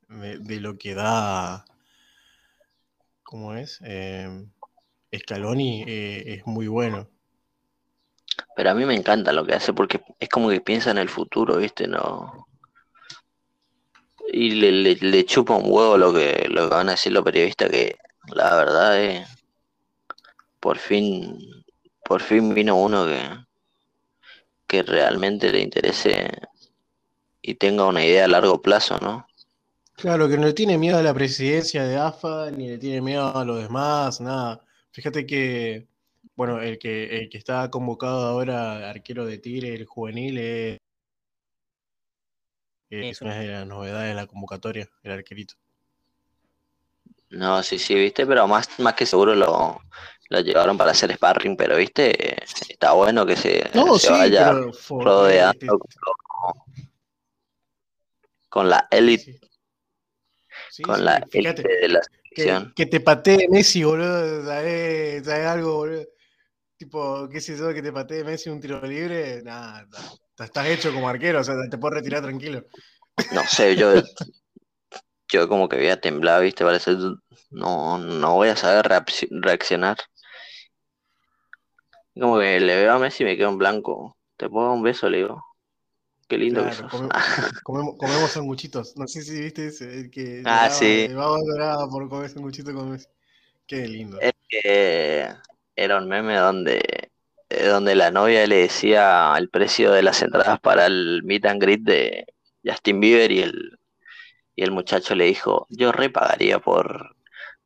de, 0.08 0.38
de 0.40 0.60
lo 0.60 0.78
que 0.78 0.94
da, 0.94 1.66
¿cómo 3.24 3.56
es? 3.56 3.80
Eh, 3.84 4.46
Scaloni 5.16 5.84
eh, 5.88 6.36
es 6.36 6.46
muy 6.46 6.68
bueno. 6.68 7.10
Pero 8.56 8.70
a 8.70 8.74
mí 8.74 8.86
me 8.86 8.96
encanta 8.96 9.34
lo 9.34 9.46
que 9.46 9.56
hace 9.56 9.74
porque 9.74 10.02
es 10.20 10.30
como 10.30 10.50
que 10.50 10.62
piensa 10.62 10.92
en 10.92 10.98
el 11.00 11.10
futuro, 11.10 11.58
¿viste? 11.58 11.88
No. 11.88 12.48
Y 14.32 14.52
le, 14.52 14.72
le, 14.72 14.96
le 14.96 15.26
chupa 15.26 15.56
un 15.56 15.64
huevo 15.66 15.98
lo 15.98 16.14
que, 16.14 16.48
lo 16.50 16.70
que 16.70 16.76
van 16.76 16.90
a 16.90 16.92
decir 16.92 17.12
los 17.12 17.24
periodistas, 17.24 17.70
que 17.70 17.98
la 18.34 18.56
verdad 18.56 19.00
es. 19.00 19.37
Por 20.60 20.78
fin. 20.78 21.38
Por 22.04 22.22
fin 22.22 22.54
vino 22.54 22.76
uno 22.76 23.06
que. 23.06 23.22
que 24.68 24.84
realmente 24.84 25.52
le 25.52 25.62
interese 25.62 26.30
y 27.42 27.56
tenga 27.56 27.86
una 27.86 28.04
idea 28.04 28.26
a 28.26 28.28
largo 28.28 28.62
plazo, 28.62 28.98
¿no? 29.00 29.26
Claro, 29.98 30.28
que 30.30 30.38
no 30.38 30.46
le 30.46 30.54
tiene 30.54 30.78
miedo 30.78 30.98
a 30.98 31.02
la 31.02 31.14
presidencia 31.14 31.84
de 31.84 31.98
AFA, 31.98 32.52
ni 32.52 32.68
le 32.68 32.78
tiene 32.78 33.02
miedo 33.02 33.36
a 33.36 33.44
los 33.46 33.64
demás, 33.64 34.22
nada. 34.22 34.64
Fíjate 34.92 35.26
que, 35.26 35.88
bueno, 36.36 36.62
el 36.62 36.78
que, 36.78 37.18
el 37.18 37.30
que 37.30 37.38
está 37.38 37.72
convocado 37.72 38.28
ahora, 38.28 38.90
arquero 38.90 39.26
de 39.26 39.40
Tigre, 39.40 39.74
el 39.74 39.86
juvenil, 39.86 40.38
es, 40.38 40.78
es 42.90 43.22
una 43.22 43.40
de 43.40 43.48
las 43.48 43.66
novedades 43.66 44.10
de 44.10 44.16
la 44.16 44.28
convocatoria, 44.28 44.88
el 45.02 45.12
arquerito. 45.14 45.56
No, 47.30 47.64
sí, 47.64 47.80
sí, 47.80 47.96
viste, 47.96 48.26
pero 48.28 48.48
más, 48.48 48.80
más 48.80 48.94
que 48.94 49.06
seguro 49.06 49.36
lo, 49.36 49.82
lo 50.30 50.40
llevaron 50.42 50.78
para 50.78 50.92
hacer 50.92 51.14
sparring, 51.14 51.56
pero 51.56 51.78
viste, 51.78 52.38
está 52.70 52.94
bueno 52.94 53.26
que 53.26 53.36
se, 53.36 53.70
No, 53.74 53.98
se 53.98 54.08
sí, 54.08 54.14
vaya 54.14 54.52
pero 54.52 54.72
rodeando 54.90 55.80
con 58.50 58.70
la 58.70 58.88
élite, 58.92 59.40
sí, 60.72 60.84
con 60.84 61.04
la 61.06 61.24
élite 61.32 61.64
de 61.64 61.90
la 61.90 62.02
que, 62.02 62.44
selección. 62.44 62.74
que 62.76 62.86
te 62.86 63.00
patee 63.02 63.48
Messi, 63.50 63.84
boludo, 63.84 64.46
¿sabes, 64.46 65.26
sabes 65.26 65.46
algo, 65.48 65.76
boludo? 65.76 66.04
Tipo, 66.78 67.28
qué 67.30 67.42
sé 67.42 67.58
yo, 67.58 67.74
que 67.74 67.82
te 67.82 67.92
patee 67.92 68.24
Messi 68.24 68.50
un 68.50 68.60
tiro 68.60 68.82
libre, 68.82 69.42
nada, 69.44 69.88
ta- 70.36 70.46
estás 70.46 70.68
hecho 70.68 70.94
como 70.94 71.10
arquero, 71.10 71.40
o 71.40 71.44
sea, 71.44 71.56
te 71.70 71.78
puedes 71.78 72.00
retirar 72.00 72.22
tranquilo. 72.22 72.64
No 73.34 73.42
sé, 73.48 73.76
yo, 73.76 73.94
yo 75.32 75.48
como 75.48 75.68
que 75.68 75.78
voy 75.78 75.90
a 75.90 76.00
temblar, 76.00 76.42
viste, 76.42 76.64
parece, 76.64 76.96
no, 77.52 77.98
no 77.98 78.34
voy 78.36 78.50
a 78.50 78.56
saber 78.56 78.86
reacci- 78.86 79.28
reaccionar. 79.32 79.98
Como 82.20 82.40
que 82.40 82.60
le 82.60 82.76
veo 82.78 82.94
a 82.94 83.00
Messi 83.00 83.24
y 83.24 83.26
me 83.26 83.38
quedo 83.38 83.50
en 83.50 83.58
blanco. 83.58 84.18
Te 84.38 84.50
puedo 84.50 84.68
dar 84.68 84.76
un 84.76 84.84
beso, 84.84 85.10
le 85.10 85.18
digo. 85.20 85.44
Qué 86.30 86.38
lindo 86.38 86.64
que 86.66 86.72
sos. 86.72 86.92
come- 86.92 87.10
comemos, 87.64 87.96
comemos 87.98 88.32
sanguchitos. 88.34 88.96
No 88.98 89.08
sé 89.08 89.22
si 89.22 89.40
viste 89.42 89.68
ese, 89.68 89.86
el 90.02 90.10
que 90.12 90.46
Ah, 90.46 90.70
lloraba, 90.70 90.80
sí. 90.80 91.08
lloraba 91.46 91.90
por 91.90 92.10
comer 92.10 92.30
sanguchito 92.30 92.74
con 92.74 92.92
Messi. 92.92 93.08
Qué 93.68 93.88
lindo. 93.88 94.20
Es 94.20 94.34
que 94.50 95.28
era 95.76 95.98
un 95.98 96.08
meme 96.08 96.36
donde, 96.38 96.82
eh, 97.50 97.66
donde 97.68 97.96
la 97.96 98.12
novia 98.12 98.46
le 98.48 98.58
decía 98.58 99.34
el 99.38 99.50
precio 99.50 99.92
de 99.92 100.02
las 100.04 100.22
entradas 100.22 100.60
para 100.60 100.86
el 100.88 101.22
meet 101.24 101.46
and 101.46 101.62
greet 101.62 101.82
de 101.82 102.26
Justin 102.66 103.00
Bieber 103.00 103.32
y 103.32 103.40
el, 103.42 103.80
y 104.56 104.64
el 104.64 104.72
muchacho 104.72 105.16
le 105.16 105.26
dijo, 105.26 105.68
yo 105.70 105.92
repagaría 105.94 106.60
por, 106.60 107.16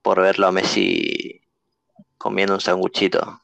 por 0.01 0.21
verlo 0.21 0.47
a 0.47 0.51
Messi 0.53 1.41
comiendo 2.17 2.55
un 2.55 2.61
sanguchito. 2.61 3.40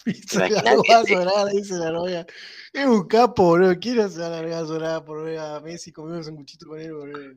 Dice 1.52 1.74
la 1.74 1.90
novia. 1.90 2.26
Es 2.72 2.86
un 2.86 3.06
capo, 3.06 3.44
boludo. 3.44 3.78
Quiero 3.78 4.08
se 4.08 4.20
va 4.20 4.26
a 4.26 4.30
largar 4.30 4.62
a 4.62 4.66
llorar 4.66 5.04
por 5.04 5.24
ver 5.24 5.38
a 5.38 5.60
Messi 5.60 5.92
comiendo 5.92 6.18
un 6.18 6.24
sanguchito 6.24 6.66
con 6.66 6.80
él, 6.80 6.94
boludo. 6.94 7.34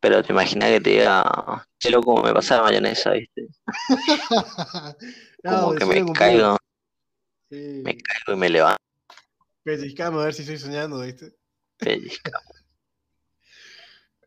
Pero 0.00 0.22
te 0.22 0.32
imaginas 0.32 0.68
que 0.68 0.80
te 0.80 0.90
diga, 0.90 1.66
che 1.78 1.90
loco, 1.90 2.22
me 2.22 2.32
pasa 2.34 2.56
la 2.56 2.64
mayonesa, 2.64 3.12
¿viste? 3.12 3.48
No, 5.42 5.60
Como 5.60 5.74
que 5.74 5.84
me 5.84 6.12
caigo, 6.12 6.56
Sí. 7.50 7.82
me 7.84 7.96
caigo 7.96 8.32
y 8.32 8.36
me 8.36 8.48
levanto. 8.48 8.82
Pellizcame 9.62 10.20
a 10.20 10.24
ver 10.24 10.34
si 10.34 10.42
estoy 10.42 10.58
soñando, 10.58 11.00
¿viste? 11.00 11.34
pellizca. 11.78 12.32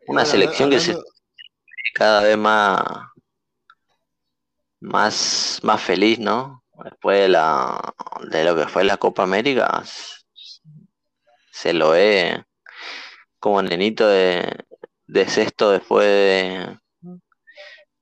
Y 0.02 0.06
Una 0.08 0.22
bueno, 0.24 0.26
selección 0.26 0.70
que 0.70 0.80
se 0.80 0.96
cada 1.94 2.22
vez 2.24 2.38
más, 2.38 2.82
más, 4.80 5.60
más 5.64 5.82
feliz, 5.82 6.20
¿no? 6.20 6.64
Después 6.84 7.22
de 7.22 7.30
la, 7.30 7.94
de 8.30 8.44
lo 8.44 8.56
que 8.56 8.68
fue 8.68 8.84
la 8.84 8.98
Copa 8.98 9.24
América, 9.24 9.84
se 11.52 11.74
lo 11.74 11.92
ve 11.92 12.46
como 13.40 13.62
nenito 13.62 14.08
de, 14.08 14.66
de 15.08 15.28
sexto 15.28 15.72
después 15.72 16.06
de, 16.06 16.80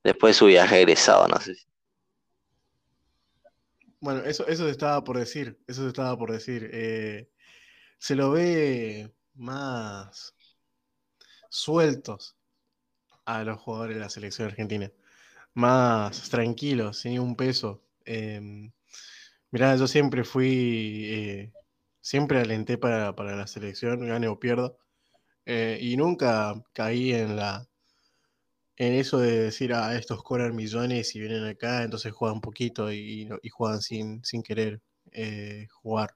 después 0.03 0.35
de 0.35 0.39
su 0.39 0.45
viaje 0.47 0.81
egresado, 0.81 1.27
no 1.27 1.39
sé. 1.39 1.55
Bueno, 3.99 4.21
eso, 4.23 4.47
eso 4.47 4.65
te 4.65 4.71
estaba 4.71 5.03
por 5.03 5.17
decir, 5.17 5.59
eso 5.67 5.81
te 5.83 5.88
estaba 5.89 6.17
por 6.17 6.31
decir. 6.31 6.69
eh, 6.71 7.29
se 7.99 8.15
lo 8.15 8.31
ve 8.31 9.13
más 9.35 10.35
sueltos 11.49 12.38
a 13.25 13.43
los 13.45 13.59
jugadores 13.61 13.95
de 13.97 14.01
la 14.01 14.09
selección 14.09 14.49
argentina, 14.49 14.91
más 15.55 16.29
tranquilos, 16.29 16.99
sin 16.99 17.19
un 17.21 17.35
peso. 17.38 17.84
Em, 18.05 18.71
mirá, 19.51 19.75
yo 19.77 19.87
siempre 19.87 20.23
fui, 20.23 21.05
eh, 21.07 21.53
siempre 22.01 22.39
alenté 22.41 22.77
para, 22.77 23.15
para 23.15 23.35
la 23.35 23.47
selección, 23.47 24.07
gane 24.07 24.27
o 24.29 24.39
pierda, 24.39 24.73
eh, 25.45 25.79
y 25.81 25.97
nunca 25.97 26.55
caí 26.73 27.13
en 27.13 27.35
la, 27.37 27.67
en 28.77 28.93
eso 28.93 29.19
de 29.19 29.39
decir, 29.43 29.73
ah, 29.73 29.95
estos 29.95 30.21
cobran 30.23 30.55
millones 30.55 31.15
y 31.15 31.19
vienen 31.19 31.45
acá, 31.45 31.83
entonces 31.83 32.11
juegan 32.13 32.41
poquito 32.41 32.91
y, 32.91 33.29
y 33.41 33.49
juegan 33.49 33.81
sin, 33.81 34.23
sin 34.23 34.43
querer 34.43 34.81
eh, 35.11 35.67
jugar. 35.81 36.15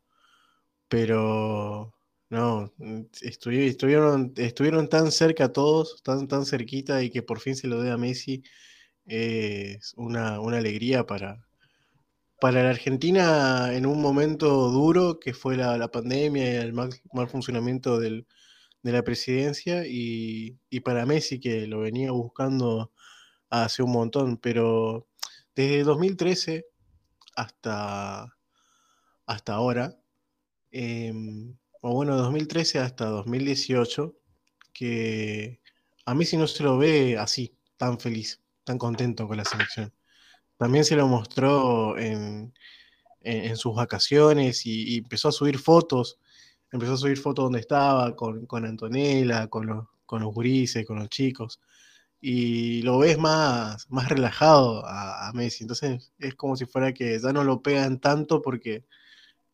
Pero 0.90 1.94
no, 2.30 2.74
mm, 2.78 3.02
estuvi- 3.24 3.68
estuvieron, 3.70 4.34
estuvieron 4.38 4.90
tan 4.90 5.12
cerca 5.12 5.54
todos, 5.54 6.02
tan, 6.04 6.28
tan 6.28 6.46
cerquita 6.46 7.04
y 7.04 7.12
que 7.12 7.24
por 7.24 7.40
fin 7.42 7.56
se 7.56 7.68
lo 7.68 7.82
dé 7.82 7.92
a 7.92 7.98
Messi 7.98 8.44
es 9.06 9.94
una, 9.98 10.42
una 10.42 10.58
alegría 10.60 11.06
para, 11.06 11.48
para 12.40 12.64
la 12.64 12.70
Argentina 12.70 13.74
en 13.74 13.86
un 13.86 14.02
momento 14.02 14.70
duro 14.70 15.20
que 15.20 15.34
fue 15.34 15.58
la, 15.58 15.90
pandemia 15.90 16.54
y 16.54 16.56
el 16.56 16.74
mal, 16.74 16.90
mal 17.14 17.28
funcionamiento 17.30 18.00
del, 18.00 18.28
de 18.84 18.92
la 18.92 19.04
presidencia 19.04 19.86
y, 19.86 20.58
y 20.70 20.80
para 20.82 21.06
Messi 21.06 21.40
que 21.40 21.68
lo 21.68 21.82
venía 21.82 22.12
buscando 22.12 22.92
hace 23.50 23.84
un 23.84 23.92
montón, 23.92 24.38
pero 24.38 25.08
desde 25.56 25.84
2013 25.84 26.66
hasta, 27.36 28.38
hasta 29.26 29.54
ahora, 29.54 30.00
em, 30.72 31.58
o 31.82 31.94
bueno, 31.94 32.16
2013 32.18 32.80
hasta 32.80 33.06
2018, 33.06 34.16
que 34.74 35.62
a 36.06 36.14
Messi 36.14 36.38
no 36.38 36.48
se 36.48 36.64
lo 36.64 36.78
ve 36.78 37.18
así, 37.18 37.58
tan 37.78 38.00
feliz, 38.00 38.42
tan 38.64 38.78
contento 38.78 39.28
con 39.28 39.38
la 39.38 39.46
selección. 39.46 39.94
También 40.60 40.86
se 40.86 40.98
lo 40.98 41.08
mostró 41.10 41.98
en, 42.00 42.54
en- 43.22 43.58
sus 43.58 43.76
vacaciones 43.76 44.66
y, 44.66 44.98
empezó 45.00 45.30
a 45.30 45.32
subir 45.32 45.60
fotos, 45.60 46.20
empezó 46.72 46.94
a 46.94 46.98
subir 46.98 47.18
fotos 47.20 47.46
donde 47.46 47.60
estaba, 47.60 48.16
con, 48.16 48.46
con 48.48 48.66
Antonella, 48.66 49.48
con 49.50 49.68
los, 49.68 49.88
con 50.06 50.22
los 50.24 50.34
gurises, 50.34 50.86
con 50.88 51.00
los 51.00 51.10
chicos, 51.10 51.60
y 52.22 52.82
lo 52.84 53.00
ves 53.00 53.18
más, 53.20 53.90
más 53.92 54.10
relajado 54.10 54.86
a, 54.86 55.30
a 55.30 55.34
Messi. 55.34 55.64
Entonces 55.66 56.14
es 56.20 56.36
como 56.36 56.56
si 56.58 56.66
fuera 56.66 56.94
que 56.94 57.20
ya 57.20 57.34
no 57.34 57.44
lo 57.46 57.62
pegan 57.64 58.00
tanto 58.00 58.42
porque 58.42 58.86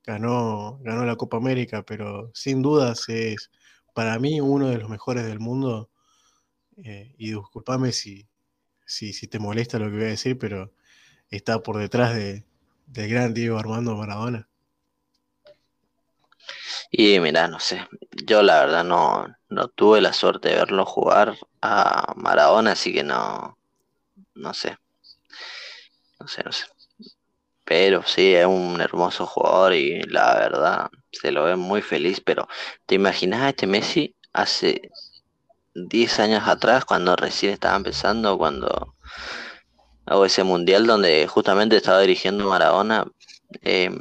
ganó, 0.05 0.79
ganó 0.83 1.05
la 1.05 1.15
Copa 1.17 1.37
América, 1.37 1.83
pero 1.83 2.31
sin 2.33 2.61
dudas 2.61 3.09
es 3.09 3.51
para 3.93 4.19
mí 4.19 4.41
uno 4.41 4.69
de 4.69 4.77
los 4.79 4.89
mejores 4.89 5.25
del 5.25 5.39
mundo. 5.39 5.89
eh, 6.83 7.13
y 7.17 7.31
disculpame 7.31 7.91
si, 7.91 8.27
si, 8.85 9.13
si 9.13 9.27
te 9.27 9.39
molesta 9.39 9.79
lo 9.79 9.87
que 9.89 9.95
voy 9.97 10.05
a 10.05 10.07
decir, 10.09 10.37
pero 10.39 10.73
está 11.29 11.59
por 11.59 11.77
detrás 11.77 12.15
de, 12.15 12.43
del 12.87 13.09
gran 13.09 13.33
Diego 13.33 13.57
Armando 13.57 13.95
Maradona. 13.95 14.47
Y 16.91 17.19
mira, 17.19 17.47
no 17.47 17.59
sé, 17.59 17.87
yo 18.25 18.41
la 18.41 18.59
verdad 18.61 18.83
no, 18.83 19.27
no 19.49 19.67
tuve 19.67 20.01
la 20.01 20.13
suerte 20.13 20.49
de 20.49 20.55
verlo 20.55 20.85
jugar 20.85 21.37
a 21.61 22.13
Maradona, 22.15 22.71
así 22.73 22.93
que 22.93 23.03
no, 23.03 23.57
no 24.35 24.53
sé, 24.53 24.77
no 26.19 26.27
sé, 26.27 26.43
no 26.43 26.51
sé. 26.51 26.65
Pero 27.65 28.03
sí, 28.03 28.35
es 28.35 28.45
un 28.45 28.79
hermoso 28.79 29.25
jugador 29.25 29.73
y 29.73 30.01
la 30.03 30.35
verdad 30.35 30.89
se 31.11 31.31
lo 31.31 31.45
ve 31.45 31.55
muy 31.55 31.81
feliz, 31.81 32.21
pero 32.21 32.47
¿te 32.85 32.95
imaginas 32.95 33.41
a 33.41 33.49
este 33.49 33.67
Messi 33.67 34.15
hace 34.33 34.91
10 35.73 36.19
años 36.19 36.47
atrás, 36.47 36.85
cuando 36.85 37.15
recién 37.15 37.53
estaba 37.53 37.75
empezando, 37.75 38.37
cuando 38.37 38.95
hago 40.05 40.25
ese 40.25 40.43
mundial 40.43 40.85
donde 40.87 41.27
justamente 41.27 41.77
estaba 41.77 42.01
dirigiendo 42.01 42.47
Maradona, 42.47 43.05
em, 43.61 43.97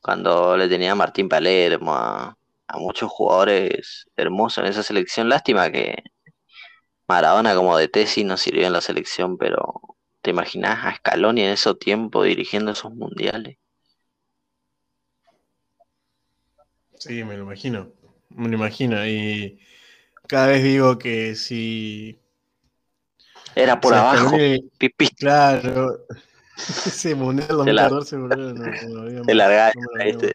cuando 0.00 0.56
le 0.56 0.68
tenía 0.68 0.92
a 0.92 0.94
Martín 0.94 1.28
Palermo, 1.28 1.94
a, 1.94 2.36
a 2.68 2.78
muchos 2.78 3.10
jugadores 3.10 4.06
hermosos 4.16 4.64
en 4.64 4.70
esa 4.70 4.82
selección. 4.82 5.28
Lástima 5.28 5.70
que 5.70 6.02
Maradona 7.08 7.54
como 7.54 7.76
de 7.76 7.88
tesis 7.88 8.24
no 8.24 8.36
sirvió 8.36 8.66
en 8.66 8.72
la 8.72 8.80
selección, 8.80 9.36
pero 9.38 9.80
¿te 10.22 10.30
imaginas 10.30 10.84
a 10.84 10.96
Scaloni 10.96 11.42
en 11.42 11.50
ese 11.50 11.74
tiempo 11.74 12.22
dirigiendo 12.22 12.72
esos 12.72 12.94
mundiales? 12.94 13.58
Sí, 16.98 17.24
me 17.24 17.36
lo 17.36 17.42
imagino. 17.42 17.92
Me 18.30 18.48
lo 18.48 18.54
imagino. 18.54 19.04
Y 19.06 19.58
cada 20.28 20.48
vez 20.48 20.62
digo 20.62 20.98
que 20.98 21.34
si. 21.34 22.21
Era 23.54 23.80
por 23.80 23.94
abajo, 23.94 24.36
Scaloni- 24.36 24.70
pipí, 24.78 25.08
claro. 25.08 26.06
Mundial 27.16 27.48
la- 27.48 27.88
2014, 27.88 28.16
boludo, 28.16 28.54
no, 28.54 28.64
no 28.66 29.24
te 29.26 29.26
no 29.26 30.32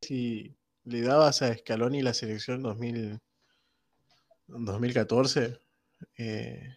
si 0.00 0.54
le 0.84 1.00
dabas 1.00 1.40
a 1.42 1.54
Scaloni 1.54 2.02
la 2.02 2.12
selección 2.12 2.62
2000, 2.62 3.18
2014, 4.48 5.58
eh, 6.18 6.76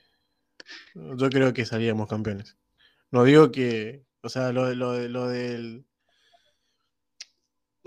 yo 0.95 1.29
creo 1.29 1.53
que 1.53 1.65
salíamos 1.65 2.07
campeones. 2.07 2.57
No 3.11 3.23
digo 3.23 3.51
que, 3.51 4.05
o 4.21 4.29
sea, 4.29 4.51
lo, 4.51 4.73
lo, 4.75 4.97
lo 5.07 5.27
del... 5.27 5.85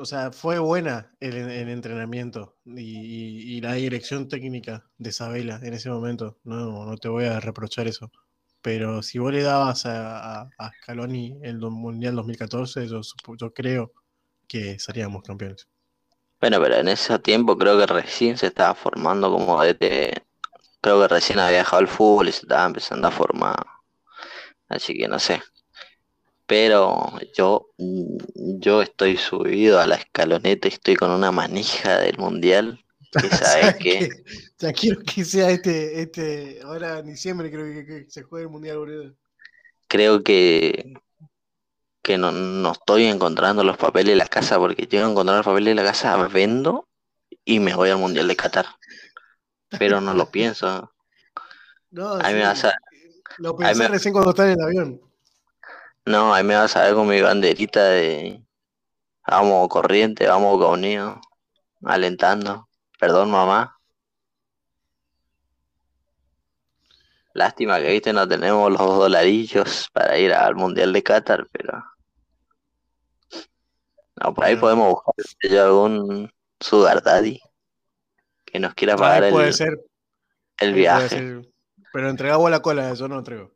O 0.01 0.07
sea, 0.07 0.33
fue 0.33 0.59
buena 0.59 1.13
el, 1.21 1.37
el 1.37 1.69
entrenamiento 1.69 2.57
y, 2.65 3.61
la 3.61 3.75
dirección 3.75 4.29
técnica 4.29 4.89
de 4.97 5.13
Sabela 5.13 5.61
en 5.63 5.75
ese 5.75 5.91
momento. 5.91 6.39
No, 6.43 6.87
no 6.87 6.97
te 6.97 7.09
voy 7.09 7.27
a 7.27 7.39
reprochar 7.39 7.87
eso. 7.87 8.11
Pero 8.63 9.03
si 9.03 9.19
vos 9.19 9.31
le 9.31 9.43
dabas 9.43 9.85
a, 9.85 10.49
Scaloni 10.81 11.39
el 11.43 11.59
Mundial 11.59 12.15
2014, 12.17 12.89
yo, 12.89 13.03
yo 13.39 13.53
creo 13.53 13.93
que 14.49 14.79
seríamos 14.79 15.23
campeones. 15.23 15.69
Bueno, 16.41 16.59
pero 16.63 16.77
en 16.77 16.89
ese 16.89 17.19
tiempo 17.19 17.59
creo 17.59 17.79
que 17.79 17.85
recién 17.85 18.39
se 18.39 18.47
estaba 18.47 18.75
formando 18.75 19.31
como 19.31 19.63
DT. 19.63 20.23
Creo 20.81 21.03
que 21.03 21.09
recién 21.09 21.41
había 21.41 21.59
dejado 21.59 21.83
el 21.83 21.89
fútbol 21.89 22.29
y 22.29 22.33
se 22.33 22.41
estaba 22.41 22.65
empezando 22.65 23.07
a 23.07 23.11
formar. 23.11 23.67
Así 24.67 24.97
que 24.97 25.07
no 25.09 25.19
sé. 25.19 25.43
Pero 26.51 27.13
yo, 27.33 27.69
yo 28.59 28.83
estoy 28.83 29.17
subido 29.17 29.79
a 29.79 29.87
la 29.87 29.95
escaloneta 29.95 30.67
y 30.67 30.73
estoy 30.73 30.97
con 30.97 31.13
una 31.13 31.31
manija 31.31 31.99
del 32.01 32.19
mundial. 32.19 32.85
Que 33.17 33.31
sabes 33.31 33.77
¿Sabes 33.77 33.77
que? 33.77 34.09
Ya 34.59 34.73
quiero 34.73 35.01
que 35.03 35.25
sea 35.25 35.51
este, 35.51 36.03
este, 36.03 36.61
ahora 36.63 36.99
en 36.99 37.07
diciembre 37.07 37.51
creo 37.51 37.65
que, 37.67 37.87
que 37.87 38.11
se 38.11 38.23
juegue 38.23 38.45
el 38.47 38.51
Mundial, 38.51 38.79
boludo. 38.79 39.15
creo 39.89 40.23
que, 40.23 40.93
que 42.03 42.19
no, 42.19 42.33
no 42.33 42.73
estoy 42.73 43.05
encontrando 43.05 43.65
los 43.65 43.77
papeles 43.77 44.13
de 44.13 44.17
la 44.17 44.27
casa 44.27 44.59
porque 44.59 44.87
llego 44.87 45.07
a 45.07 45.11
encontrar 45.11 45.39
los 45.39 45.47
papeles 45.47 45.75
de 45.77 45.83
la 45.83 45.89
casa, 45.89 46.17
vendo 46.29 46.89
y 47.45 47.61
me 47.61 47.75
voy 47.75 47.91
al 47.91 47.99
mundial 47.99 48.29
de 48.29 48.37
Qatar. 48.37 48.67
Pero 49.79 50.01
no 50.01 50.15
lo 50.15 50.27
pienso. 50.31 50.93
No, 51.91 52.19
Ahí 52.21 52.35
sí, 52.35 52.39
me 52.39 52.43
vas 52.43 52.65
a, 52.65 52.75
Lo 53.39 53.57
ahí 53.61 53.75
pensé 53.75 53.75
me- 53.75 53.89
recién 53.89 54.13
cuando 54.13 54.31
estaba 54.31 54.51
en 54.53 54.59
el 54.59 54.65
avión. 54.65 55.01
No, 56.07 56.35
ahí 56.35 56.45
me 56.45 56.57
vas 56.57 56.77
a 56.77 56.85
ver 56.85 56.95
con 56.95 57.09
mi 57.09 57.21
banderita 57.21 57.83
de 57.85 58.43
vamos 59.27 59.69
corriente, 59.69 60.27
vamos 60.27 60.63
unidos, 60.65 61.19
alentando. 61.85 62.69
Perdón, 62.99 63.31
mamá. 63.31 63.77
Lástima 67.33 67.79
que 67.81 67.93
viste 67.93 68.13
no 68.13 68.27
tenemos 68.27 68.71
los 68.71 68.81
dolarillos 68.81 69.89
para 69.93 70.19
ir 70.19 70.33
al 70.33 70.57
Mundial 70.57 70.93
de 70.93 71.03
Qatar, 71.03 71.47
pero 71.53 71.83
no, 74.17 74.35
por 74.35 74.45
ahí 74.45 74.55
Bueno. 74.57 74.61
podemos 74.61 74.89
buscar 74.95 75.51
yo 75.51 75.65
algún 75.65 76.31
sugar 76.59 77.03
daddy 77.03 77.41
que 78.45 78.59
nos 78.59 78.75
quiera 78.75 78.97
pagar 78.97 79.31
puede 79.31 79.49
el, 79.49 79.55
ser. 79.55 79.69
el 80.59 80.71
puede 80.71 80.73
viaje. 80.75 81.09
ser. 81.09 81.49
Pero 81.93 82.11
entregamos 82.11 82.51
la 82.51 82.61
cola, 82.61 82.91
eso 82.91 83.07
no 83.09 83.19
entrego. 83.19 83.53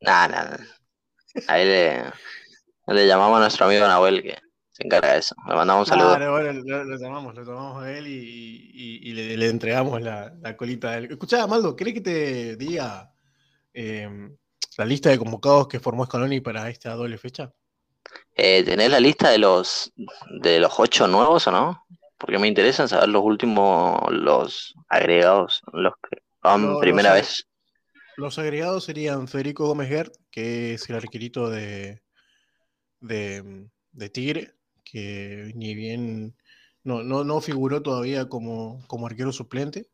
Nah, 0.00 0.26
nah. 0.28 0.56
Ahí 1.46 1.64
le, 1.64 2.02
le 2.86 3.06
llamamos 3.06 3.36
a 3.38 3.40
nuestro 3.40 3.66
amigo 3.66 3.86
Nahuel 3.86 4.22
que 4.22 4.36
se 4.70 4.84
encarga 4.86 5.12
de 5.12 5.18
eso. 5.18 5.34
Le 5.48 5.54
mandamos 5.54 5.88
un 5.88 5.96
saludo. 5.96 6.16
Claro, 6.16 6.32
bueno, 6.32 6.52
lo, 6.64 6.84
lo 6.84 6.96
llamamos, 6.96 7.34
lo 7.34 7.44
llamamos 7.44 7.82
a 7.82 7.92
él 7.96 8.06
y, 8.06 8.70
y- 8.74 9.10
y 9.10 9.12
le, 9.12 9.36
le 9.36 9.48
entregamos 9.48 10.00
la, 10.02 10.32
la 10.40 10.56
colita 10.56 10.90
a 10.90 10.98
él. 10.98 11.06
Escuchá, 11.10 11.46
Maldo, 11.46 11.76
¿querés 11.76 11.94
que 11.94 12.00
te 12.00 12.56
diga 12.56 13.12
eh, 13.74 14.08
la 14.76 14.84
lista 14.84 15.10
de 15.10 15.18
convocados 15.18 15.68
que 15.68 15.80
formó 15.80 16.04
Scaloni 16.06 16.40
para 16.40 16.68
esta 16.70 16.94
doble 16.94 17.18
fecha? 17.18 17.52
Eh, 18.34 18.62
¿tenés 18.64 18.90
la 18.90 19.00
lista 19.00 19.30
de 19.30 19.38
los 19.38 19.92
de 20.40 20.60
los 20.60 20.78
ocho 20.78 21.06
nuevos 21.08 21.46
o 21.46 21.50
no? 21.52 21.84
Porque 22.16 22.38
me 22.38 22.48
interesan 22.48 22.88
saber 22.88 23.08
los 23.08 23.22
últimos, 23.22 24.00
los 24.10 24.74
agregados, 24.88 25.62
los 25.72 25.92
que 26.08 26.18
van 26.42 26.78
primera 26.80 27.12
vez. 27.12 27.46
Los 28.18 28.36
agregados 28.36 28.82
serían 28.82 29.28
Federico 29.28 29.68
Gómez 29.68 29.88
Gert, 29.88 30.16
que 30.32 30.74
es 30.74 30.90
el 30.90 30.96
arquerito 30.96 31.50
de, 31.50 32.02
de, 33.00 34.10
Tigre, 34.12 34.56
que 34.82 35.52
ni 35.54 35.76
bien 35.76 36.34
no, 36.82 37.04
no, 37.04 37.22
no 37.22 37.40
figuró 37.40 37.80
todavía 37.80 38.28
como, 38.28 38.84
como 38.88 39.06
arquero 39.06 39.30
suplente. 39.30 39.88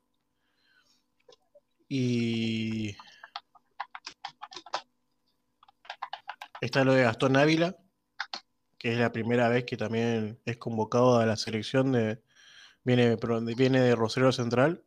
Y 1.87 2.97
está 6.63 6.83
lo 6.83 6.95
de 6.95 7.03
Gastón 7.03 7.37
Ávila, 7.37 7.77
que 8.79 8.93
es 8.93 8.99
la 8.99 9.13
primera 9.13 9.51
vez 9.51 9.65
que 9.65 9.77
también 9.77 10.41
es 10.47 10.57
convocado 10.57 11.19
a 11.19 11.27
la 11.27 11.37
selección 11.37 11.93
de. 11.93 12.23
Viene, 12.85 13.19
viene 13.55 13.81
de 13.83 13.95
Rosario 13.95 14.33
Central. 14.33 14.83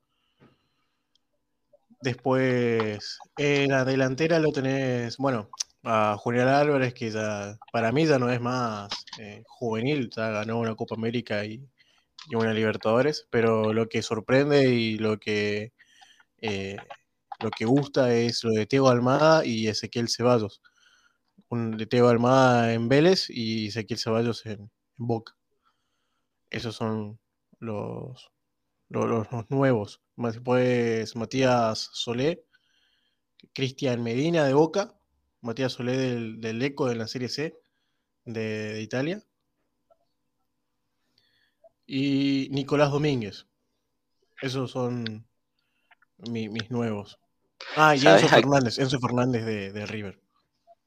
Después, 2.02 3.18
en 3.38 3.72
la 3.72 3.84
delantera 3.86 4.40
lo 4.40 4.52
tenés, 4.52 5.18
bueno, 5.18 5.50
a 5.84 6.16
Julián 6.18 6.48
Álvarez, 6.48 6.94
que 6.94 7.10
ya, 7.12 7.58
para 7.72 7.92
mí 7.92 8.06
ya 8.06 8.20
no 8.20 8.30
es 8.32 8.40
más 8.40 8.90
eh, 9.20 9.44
juvenil, 9.48 10.10
ya 10.16 10.30
ganó 10.30 10.60
una 10.60 10.76
Copa 10.76 10.96
América 10.96 11.44
y, 11.46 11.68
y 12.30 12.36
una 12.36 12.54
Libertadores, 12.54 13.28
pero 13.32 13.74
lo 13.74 13.90
que 13.90 14.02
sorprende 14.04 14.70
y 14.70 14.98
lo 15.00 15.20
que, 15.20 15.74
eh, 16.40 16.78
lo 17.42 17.52
que 17.52 17.66
gusta 17.66 18.14
es 18.14 18.44
lo 18.44 18.52
de 18.52 18.68
Diego 18.68 18.90
Almada 18.90 19.46
y 19.46 19.68
Ezequiel 19.68 20.10
Ceballos. 20.10 20.62
Un 21.50 21.78
de 21.78 21.86
Diego 21.88 22.10
Almada 22.10 22.74
en 22.74 22.90
Vélez 22.90 23.28
y 23.30 23.68
Ezequiel 23.70 24.00
Ceballos 24.00 24.46
en, 24.48 24.62
en 24.62 24.70
Boca. 24.98 25.36
Esos 26.50 26.76
son 26.76 27.20
los, 27.60 28.32
los- 28.90 29.32
los 29.32 29.50
nuevos. 29.52 30.02
Después 30.18 31.16
Matías 31.16 31.90
Solé, 31.94 32.44
Cristian 33.54 34.02
Medina 34.04 34.46
de 34.46 34.54
Boca, 34.54 34.96
Matías 35.42 35.74
Solé 35.74 35.98
del, 35.98 36.40
del 36.40 36.62
Eco 36.62 36.88
de 36.88 36.96
la 36.96 37.08
Serie 37.08 37.28
C 37.28 37.54
de, 38.26 38.74
de 38.74 38.82
Italia. 38.82 39.24
Y 41.88 42.50
Nicolás 42.52 42.92
Domínguez. 42.92 43.48
Esos 44.42 44.72
son 44.72 45.28
mi- 46.18 46.50
mis 46.50 46.72
nuevos. 46.72 47.20
Ah, 47.76 47.96
y 47.96 48.00
¿Sabes 48.00 48.24
Enzo 48.24 48.30
Fernández, 48.36 48.80
Enzo 48.80 49.00
Fernández 49.00 49.46
de, 49.46 49.72
de 49.72 49.86
River. 49.86 50.20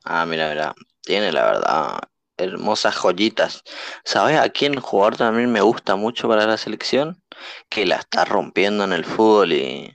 Ah, 0.05 0.27
mira, 0.27 0.51
mira, 0.51 0.75
tiene 1.03 1.33
la 1.33 1.45
verdad 1.45 1.99
hermosas 2.41 2.95
joyitas. 2.95 3.63
¿Sabes 4.05 4.39
a 4.39 4.49
quién 4.49 4.81
jugador 4.81 5.17
también 5.17 5.53
me 5.53 5.61
gusta 5.61 5.97
mucho 5.97 6.29
para 6.29 6.47
la 6.47 6.57
selección? 6.57 7.23
Que 7.69 7.87
la 7.87 7.97
está 7.97 8.25
rompiendo 8.25 8.85
en 8.85 8.93
el 8.93 9.05
fútbol 9.05 9.53
y, 9.53 9.95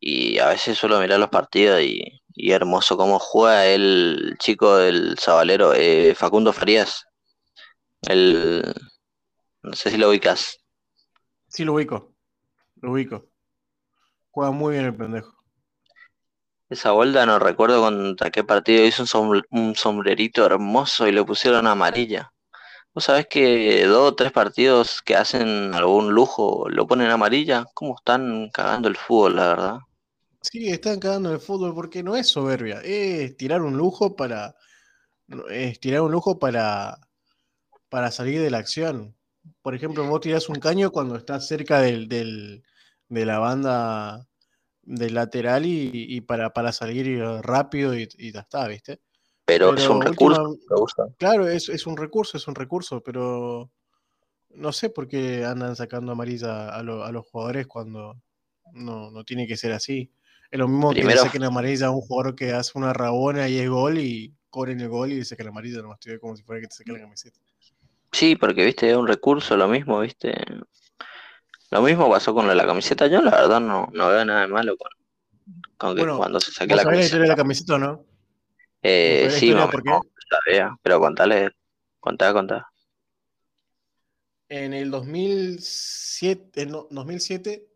y 0.00 0.38
a 0.38 0.48
veces 0.48 0.78
suelo 0.78 1.00
mirar 1.00 1.18
los 1.18 1.30
partidos 1.30 1.80
y, 1.82 2.20
y 2.34 2.52
hermoso 2.52 2.96
cómo 2.96 3.18
juega 3.18 3.66
el 3.66 4.36
chico 4.38 4.76
del 4.76 5.18
Sabalero, 5.18 5.72
eh, 5.74 6.14
Facundo 6.14 6.52
Farías. 6.52 7.06
El, 8.02 8.62
no 9.62 9.72
sé 9.72 9.90
si 9.90 9.96
lo 9.96 10.10
ubicas. 10.10 10.58
Sí, 11.48 11.64
lo 11.64 11.74
ubico. 11.74 12.14
Lo 12.82 12.92
ubico. 12.92 13.26
Juega 14.30 14.52
muy 14.52 14.74
bien 14.74 14.84
el 14.84 14.94
pendejo. 14.94 15.35
Esa 16.70 16.92
vuelta 16.92 17.26
no 17.26 17.40
recuerdo 17.40 17.80
contra 17.82 18.30
qué 18.30 18.44
partido 18.44 18.84
hizo 18.84 19.02
un, 19.02 19.08
som- 19.08 19.44
un 19.50 19.74
sombrerito 19.74 20.46
hermoso 20.46 21.08
y 21.08 21.12
le 21.12 21.24
pusieron 21.24 21.66
amarilla. 21.66 22.32
¿Vos 22.94 23.04
sabés 23.04 23.26
que 23.28 23.84
dos 23.86 24.12
o 24.12 24.16
tres 24.16 24.32
partidos 24.32 25.02
que 25.02 25.16
hacen 25.16 25.74
algún 25.74 26.12
lujo 26.14 26.68
lo 26.70 26.86
ponen 26.86 27.10
amarilla? 27.10 27.66
¿Cómo 27.74 27.96
están 27.98 28.50
cagando 28.52 28.88
el 28.88 28.96
fútbol, 28.96 29.36
la 29.36 29.48
verdad? 29.48 29.78
Sí, 30.40 30.68
están 30.68 31.00
cagando 31.00 31.32
el 31.32 31.40
fútbol 31.40 31.74
porque 31.74 32.02
no 32.02 32.16
es 32.16 32.28
soberbia, 32.28 32.80
es 32.84 33.36
tirar 33.36 33.62
un 33.62 33.76
lujo 33.76 34.14
para. 34.16 34.54
Es 35.50 35.80
tirar 35.80 36.02
un 36.02 36.12
lujo 36.12 36.38
para. 36.38 36.98
para 37.90 38.10
salir 38.12 38.40
de 38.42 38.50
la 38.50 38.58
acción. 38.58 39.16
Por 39.62 39.74
ejemplo, 39.74 40.06
vos 40.06 40.20
tirás 40.22 40.48
un 40.48 40.60
caño 40.60 40.90
cuando 40.92 41.16
estás 41.16 41.48
cerca 41.48 41.80
del- 41.82 42.08
de 43.08 43.26
la 43.26 43.38
banda 43.40 44.28
del 44.86 45.14
lateral 45.14 45.66
y, 45.66 45.90
y 45.92 46.20
para, 46.22 46.50
para 46.54 46.72
salir 46.72 47.20
rápido 47.42 47.94
y, 47.98 48.08
y 48.16 48.32
ya 48.32 48.40
está, 48.40 48.66
¿viste? 48.68 49.00
Pero 49.44 49.74
es 49.74 49.88
un 49.88 50.00
Pero 50.00 50.10
recurso 50.10 50.58
que 50.58 51.14
claro, 51.18 51.48
es, 51.48 51.68
es 51.68 51.86
un 51.86 51.96
recurso, 51.96 52.36
es 52.36 52.48
un 52.48 52.54
recurso, 52.54 53.02
pero 53.02 53.70
no 54.50 54.72
sé 54.72 54.88
por 54.90 55.06
qué 55.08 55.44
andan 55.44 55.76
sacando 55.76 56.12
amarilla 56.12 56.70
a, 56.70 56.82
lo- 56.82 57.04
a 57.04 57.12
los 57.12 57.26
jugadores 57.26 57.66
cuando 57.66 58.16
no, 58.72 59.10
no 59.10 59.24
tiene 59.24 59.46
que 59.46 59.56
ser 59.56 59.72
así. 59.72 60.10
Es 60.50 60.58
lo 60.58 60.68
mismo 60.68 60.88
que 60.90 61.00
Primero- 61.00 61.22
le 61.22 61.28
saquen 61.28 61.44
amarilla 61.44 61.86
a 61.88 61.90
un 61.90 62.00
jugador 62.00 62.34
que 62.34 62.52
hace 62.52 62.72
una 62.78 62.92
rabona 62.92 63.48
y 63.48 63.58
es 63.58 63.68
gol 63.68 63.98
y 63.98 64.34
cobren 64.50 64.80
el 64.80 64.88
gol 64.88 65.12
y 65.12 65.16
le 65.16 65.24
saquen 65.24 65.48
amarilla, 65.48 65.82
nomás 65.82 66.00
te 66.00 66.10
veo 66.10 66.20
como 66.20 66.36
si 66.36 66.42
fuera 66.42 66.60
que 66.62 66.68
te 66.68 66.76
saquen 66.76 66.94
la 66.94 67.00
camiseta. 67.00 67.38
Sí, 68.12 68.34
porque 68.36 68.64
viste, 68.64 68.90
es 68.90 68.96
un 68.96 69.06
recurso, 69.06 69.56
lo 69.56 69.68
mismo, 69.68 70.00
viste. 70.00 70.32
Lo 71.70 71.82
mismo 71.82 72.10
pasó 72.10 72.32
con 72.34 72.44
lo 72.46 72.50
de 72.50 72.56
la 72.56 72.66
camiseta. 72.66 73.06
Yo 73.06 73.20
la 73.22 73.30
verdad 73.32 73.60
no, 73.60 73.88
no 73.92 74.08
veo 74.08 74.24
nada 74.24 74.42
de 74.42 74.48
malo 74.48 74.76
con, 74.76 74.90
con 75.76 75.94
que 75.96 76.00
Bueno, 76.02 76.18
cuando 76.18 76.40
se 76.40 76.52
saque 76.52 76.74
¿Vos 76.74 76.76
la 76.76 76.82
sabés 76.84 77.12
la 77.12 77.18
camiseta. 77.18 77.36
camiseta 77.36 77.74
o 77.74 77.78
no? 77.78 78.04
Eh, 78.82 79.22
¿Vos 79.24 79.32
sabés 79.32 79.32
la 79.32 79.38
sí, 79.38 79.46
historia 79.46 79.66
más 79.66 79.68
o 79.68 79.72
por 79.72 79.82
qué? 79.82 79.90
menos, 79.90 80.06
sabía, 80.44 80.76
pero 80.82 81.00
contale, 81.00 81.50
contá, 82.00 82.32
contá. 82.32 82.68
En 84.48 84.74
el 84.74 84.90
2007, 84.92 86.62
en 86.62 86.70
no- 86.70 86.86
2007 86.90 87.68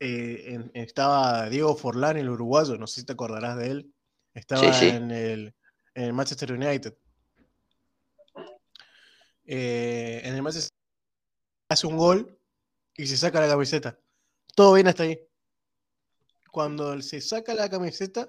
eh, 0.00 0.44
en- 0.48 0.70
estaba 0.74 1.48
Diego 1.48 1.74
Forlán, 1.74 2.18
el 2.18 2.28
uruguayo, 2.28 2.76
no 2.76 2.86
sé 2.86 3.00
si 3.00 3.06
te 3.06 3.14
acordarás 3.14 3.56
de 3.56 3.70
él. 3.70 3.94
Estaba 4.34 4.62
Sí, 4.62 4.72
sí. 4.72 4.94
En, 4.94 5.10
el, 5.10 5.54
en 5.94 6.04
el 6.04 6.12
Manchester 6.12 6.52
United. 6.52 6.94
Eh, 9.46 10.20
en 10.24 10.34
el 10.34 10.42
Manchester 10.42 10.70
hace 11.70 11.86
un 11.86 11.96
gol 11.96 12.37
y 12.98 13.06
se 13.06 13.16
saca 13.16 13.40
la 13.40 13.48
camiseta. 13.48 13.98
Todo 14.54 14.74
bien 14.74 14.88
hasta 14.88 15.04
ahí. 15.04 15.18
Cuando 16.50 16.92
él 16.92 17.02
se 17.02 17.20
saca 17.20 17.54
la 17.54 17.70
camiseta, 17.70 18.28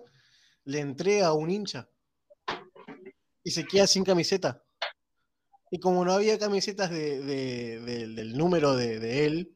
le 0.66 0.80
entrega 0.80 1.28
a 1.28 1.34
un 1.34 1.50
hincha 1.50 1.90
y 3.44 3.52
se 3.52 3.66
queda 3.66 3.88
sin 3.88 4.04
camiseta. 4.04 4.64
Y 5.72 5.80
como 5.80 6.06
no 6.06 6.14
había 6.14 6.38
camisetas 6.40 6.90
de, 6.92 7.20
de- 7.22 7.80
de- 7.82 8.08
del 8.10 8.38
número 8.38 8.76
de, 8.76 9.26
él, 9.26 9.56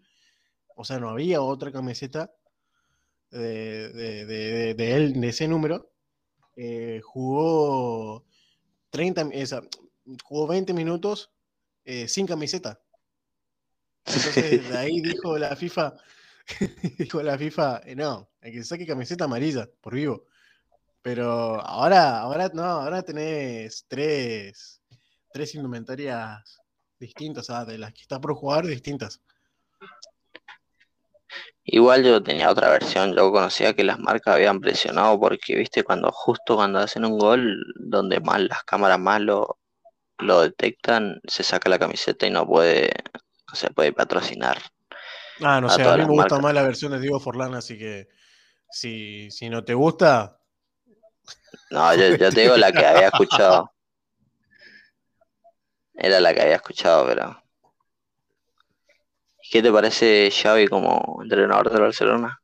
o 0.75 0.83
sea, 0.83 0.99
no 0.99 1.09
había 1.09 1.41
otra 1.41 1.71
camiseta 1.71 2.33
de, 3.29 3.85
él, 4.95 5.19
de 5.19 5.27
ese 5.29 5.47
número, 5.47 5.91
eh, 6.55 7.01
jugó 7.03 8.25
30, 8.91 9.25
mi- 9.25 9.35
esa, 9.39 9.61
jugó 10.23 10.47
20 10.47 10.73
minutos 10.73 11.31
eh, 11.85 12.07
sin 12.07 12.25
camiseta. 12.27 12.82
Entonces, 14.05 14.69
de 14.69 14.77
ahí 14.77 15.01
dijo 15.01 15.37
la 15.37 15.55
FIFA, 15.55 15.95
dijo 16.97 17.21
la 17.21 17.37
FIFA, 17.37 17.81
eh, 17.85 17.95
no, 17.95 18.29
hay 18.41 18.51
que 18.51 18.63
saque 18.63 18.85
camiseta 18.85 19.25
amarilla, 19.25 19.69
por 19.81 19.93
vivo. 19.95 20.25
Pero 21.01 21.59
ahora, 21.61 22.19
ahora 22.21 22.49
no, 22.53 22.63
ahora 22.63 23.03
tenés 23.03 23.85
tres, 23.87 24.81
tres 25.33 25.55
indumentarias 25.55 26.61
distintas, 26.97 27.49
o 27.49 27.53
sea, 27.53 27.65
de 27.65 27.77
las 27.77 27.93
que 27.93 28.01
está 28.01 28.19
por 28.19 28.33
jugar, 28.35 28.65
distintas. 28.65 29.21
Igual 31.65 32.03
yo 32.03 32.21
tenía 32.21 32.49
otra 32.49 32.69
versión, 32.69 33.15
yo 33.15 33.31
conocía 33.31 33.73
que 33.73 33.83
las 33.83 33.99
marcas 33.99 34.35
habían 34.35 34.59
presionado 34.59 35.19
porque, 35.19 35.55
viste, 35.55 35.83
cuando 35.83 36.11
justo 36.11 36.55
cuando 36.55 36.79
hacen 36.79 37.05
un 37.05 37.17
gol, 37.17 37.57
donde 37.75 38.19
más 38.19 38.41
las 38.41 38.63
cámaras 38.63 38.99
más 38.99 39.21
lo, 39.21 39.59
lo 40.19 40.41
detectan, 40.41 41.21
se 41.25 41.43
saca 41.43 41.69
la 41.69 41.79
camiseta 41.79 42.27
y 42.27 42.31
no 42.31 42.45
puede, 42.45 42.91
se 43.53 43.71
puede 43.71 43.93
patrocinar 43.93 44.57
Ah, 45.41 45.59
no 45.61 45.69
a 45.69 45.77
sé, 45.77 45.83
a 45.83 45.91
mí 45.91 46.03
me 46.05 46.11
gusta 46.11 46.39
marcas. 46.39 46.39
más 46.39 46.53
la 46.53 46.63
versión 46.63 46.91
de 46.91 46.99
Diego 46.99 47.19
Forlán, 47.19 47.53
así 47.55 47.77
que 47.77 48.07
si, 48.69 49.29
si 49.31 49.49
no 49.49 49.63
te 49.65 49.73
gusta, 49.73 50.39
No, 51.71 51.93
yo, 51.93 52.11
yo 52.15 52.31
te 52.31 52.41
digo 52.41 52.55
la 52.57 52.71
que 52.71 52.85
había 52.85 53.07
escuchado, 53.07 53.69
era 55.95 56.19
la 56.19 56.35
que 56.35 56.41
había 56.43 56.57
escuchado, 56.57 57.07
pero 57.07 57.35
¿qué 59.51 59.61
te 59.61 59.71
parece 59.71 60.29
Xavi 60.31 60.67
como 60.67 61.19
entrenador 61.21 61.69
del 61.71 61.81
Barcelona? 61.81 62.41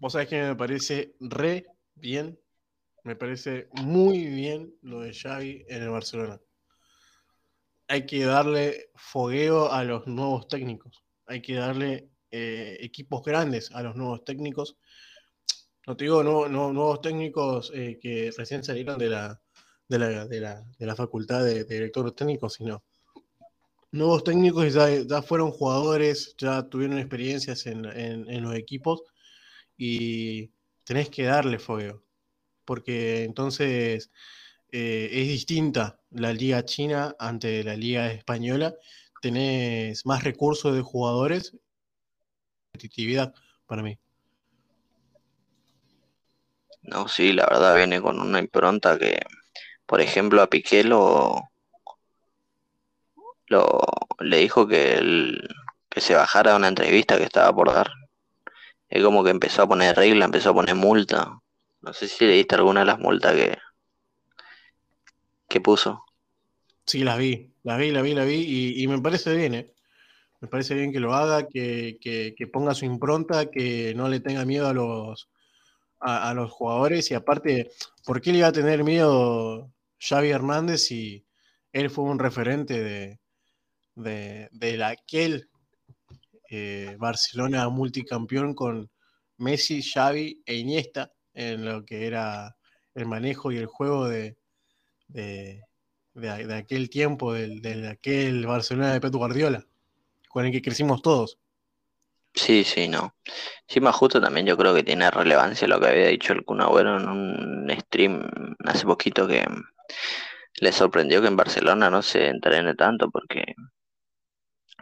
Vos 0.00 0.12
sabés 0.12 0.28
que 0.28 0.40
me 0.42 0.56
parece 0.56 1.14
re 1.20 1.66
bien, 1.94 2.38
me 3.04 3.16
parece 3.16 3.68
muy 3.72 4.26
bien 4.26 4.74
lo 4.82 5.00
de 5.00 5.14
Xavi 5.14 5.64
en 5.68 5.82
el 5.84 5.90
Barcelona. 5.90 6.40
Hay 7.88 8.06
que 8.06 8.24
darle 8.24 8.90
fogueo 8.96 9.72
a 9.72 9.82
los 9.82 10.06
nuevos 10.06 10.46
técnicos, 10.46 11.02
hay 11.26 11.40
que 11.40 11.54
darle 11.54 12.10
eh, 12.30 12.76
equipos 12.80 13.22
grandes 13.24 13.70
a 13.72 13.82
los 13.82 13.96
nuevos 13.96 14.24
técnicos. 14.24 14.76
No 15.86 15.96
te 15.96 16.04
digo 16.04 16.22
no, 16.22 16.48
no, 16.48 16.72
nuevos 16.72 17.00
técnicos 17.00 17.72
eh, 17.74 17.98
que 18.00 18.30
recién 18.36 18.62
salieron 18.62 18.98
de 18.98 19.08
la, 19.08 19.40
de 19.88 19.98
la, 19.98 20.26
de 20.26 20.40
la, 20.40 20.64
de 20.78 20.86
la 20.86 20.94
facultad 20.94 21.42
de, 21.42 21.64
de 21.64 21.74
directores 21.74 22.14
técnicos, 22.14 22.54
sino 22.54 22.84
nuevos 23.92 24.22
técnicos 24.22 24.74
ya, 24.74 24.90
ya 24.90 25.22
fueron 25.22 25.50
jugadores, 25.50 26.34
ya 26.36 26.68
tuvieron 26.68 26.98
experiencias 26.98 27.64
en, 27.66 27.86
en, 27.86 28.28
en 28.28 28.42
los 28.42 28.54
equipos 28.54 29.02
y 29.78 30.50
tenés 30.84 31.08
que 31.08 31.24
darle 31.24 31.58
fogueo, 31.58 32.04
porque 32.66 33.24
entonces 33.24 34.10
eh, 34.72 35.08
es 35.12 35.28
distinta 35.28 36.00
la 36.10 36.32
liga 36.32 36.64
china 36.64 37.14
ante 37.18 37.62
la 37.64 37.76
liga 37.76 38.12
española, 38.12 38.74
tenés 39.22 40.06
más 40.06 40.24
recursos 40.24 40.74
de 40.74 40.82
jugadores, 40.82 41.56
competitividad 42.72 43.34
para 43.66 43.82
mí. 43.82 43.98
No, 46.82 47.06
sí, 47.06 47.32
la 47.32 47.46
verdad 47.46 47.76
viene 47.76 48.00
con 48.00 48.20
una 48.20 48.40
impronta 48.40 48.98
que, 48.98 49.20
por 49.86 50.00
ejemplo, 50.00 50.42
a 50.42 50.48
Piqué 50.50 50.84
lo, 50.84 51.36
lo 53.46 53.80
le 54.20 54.38
dijo 54.38 54.66
que, 54.66 54.94
el- 54.94 55.48
que 55.88 56.00
se 56.00 56.14
bajara 56.14 56.52
de 56.52 56.56
una 56.58 56.68
entrevista 56.68 57.16
que 57.16 57.24
estaba 57.24 57.54
por 57.54 57.72
dar. 57.72 57.90
Es 58.88 59.02
como 59.04 59.24
que 59.24 59.30
empezó 59.30 59.62
a 59.62 59.68
poner 59.68 59.96
regla, 59.96 60.26
empezó 60.26 60.50
a 60.50 60.54
poner 60.54 60.74
multa. 60.74 61.40
No 61.80 61.92
sé 61.94 62.08
si 62.08 62.26
leíste 62.26 62.56
alguna 62.56 62.80
de 62.80 62.86
las 62.86 62.98
multas 62.98 63.34
que, 63.34 63.56
que 65.48 65.60
puso. 65.60 66.04
Sí, 66.86 67.04
las 67.04 67.18
vi, 67.18 67.52
las 67.62 67.78
vi, 67.78 67.90
las 67.90 68.02
vi, 68.02 68.14
las 68.14 68.26
vi 68.26 68.82
y, 68.82 68.86
me 68.88 69.00
parece 69.00 69.34
bien, 69.36 69.54
¿eh? 69.54 69.74
Me 70.40 70.48
parece 70.48 70.74
bien 70.74 70.92
que 70.92 71.00
lo 71.00 71.14
haga, 71.14 71.48
que, 71.48 71.98
que, 72.00 72.46
ponga 72.46 72.74
su 72.74 72.84
impronta, 72.84 73.50
que 73.50 73.92
no 73.94 74.08
le 74.08 74.20
tenga 74.20 74.44
miedo 74.44 74.68
a 74.68 74.72
los, 74.72 75.28
a, 76.00 76.30
a 76.30 76.34
los 76.34 76.50
jugadores 76.50 77.10
y 77.10 77.14
aparte, 77.14 77.72
¿por 78.04 78.20
qué 78.20 78.32
le 78.32 78.38
iba 78.38 78.48
a 78.48 78.52
tener 78.52 78.84
miedo 78.84 79.72
Xavi 79.98 80.30
Hernández 80.30 80.82
si 80.82 81.26
él 81.72 81.90
fue 81.90 82.04
un 82.04 82.18
referente 82.18 82.82
de, 82.82 83.20
de, 83.94 84.48
de 84.52 84.84
aquel 84.84 85.48
eh, 86.50 86.96
Barcelona 86.98 87.68
multicampeón 87.68 88.54
con 88.54 88.90
Messi, 89.36 89.82
Xavi 89.82 90.42
e 90.46 90.54
Iniesta 90.56 91.12
en 91.34 91.64
lo 91.64 91.84
que 91.84 92.06
era 92.06 92.56
el 92.94 93.06
manejo 93.06 93.52
y 93.52 93.58
el 93.58 93.66
juego 93.66 94.08
de, 94.08 94.37
de, 95.08 95.62
de, 96.14 96.54
aquel 96.54 96.90
tiempo, 96.90 97.32
de, 97.32 97.88
aquel 97.88 98.46
Barcelona 98.46 98.92
de 98.92 99.00
Pep 99.00 99.14
Guardiola, 99.14 99.66
con 100.28 100.46
el 100.46 100.52
que 100.52 100.62
crecimos 100.62 101.02
todos. 101.02 101.38
Sí, 102.34 102.62
sí, 102.62 102.88
no. 102.88 103.14
Más 103.80 103.96
justo 103.96 104.20
también 104.20 104.46
yo 104.46 104.56
creo 104.56 104.74
que 104.74 104.82
tiene 104.82 105.10
relevancia 105.10 105.66
lo 105.66 105.80
que 105.80 105.88
había 105.88 106.06
dicho 106.08 106.32
el 106.32 106.44
Kun 106.44 106.60
en 106.60 107.08
un 107.08 107.70
stream 107.80 108.56
hace 108.64 108.84
poquito 108.84 109.26
que 109.26 109.46
le 110.60 110.72
sorprendió 110.72 111.20
que 111.20 111.28
en 111.28 111.36
Barcelona 111.36 111.90
no 111.90 112.02
se 112.02 112.28
entrene 112.28 112.74
tanto 112.74 113.10
porque 113.10 113.54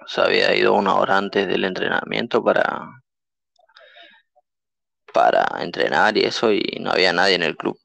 se 0.06 0.20
había 0.20 0.54
ido 0.54 0.74
una 0.74 0.94
hora 0.94 1.18
antes 1.18 1.46
del 1.48 1.64
entrenamiento 1.64 2.42
para, 2.42 3.02
para 5.12 5.46
entrenar 5.60 6.16
y 6.16 6.24
eso 6.24 6.52
y 6.52 6.78
no 6.80 6.90
había 6.90 7.12
nadie 7.12 7.34
en 7.34 7.42
el 7.42 7.56
club. 7.56 7.78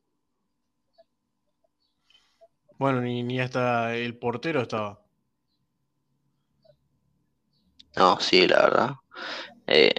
Bueno, 2.82 3.00
ni, 3.00 3.22
ni 3.22 3.40
hasta 3.40 3.96
el 3.96 4.18
portero 4.18 4.64
estaba. 4.64 5.00
No, 7.96 8.20
sí, 8.20 8.48
la 8.48 8.60
verdad. 8.64 8.90
Eh, 9.68 9.94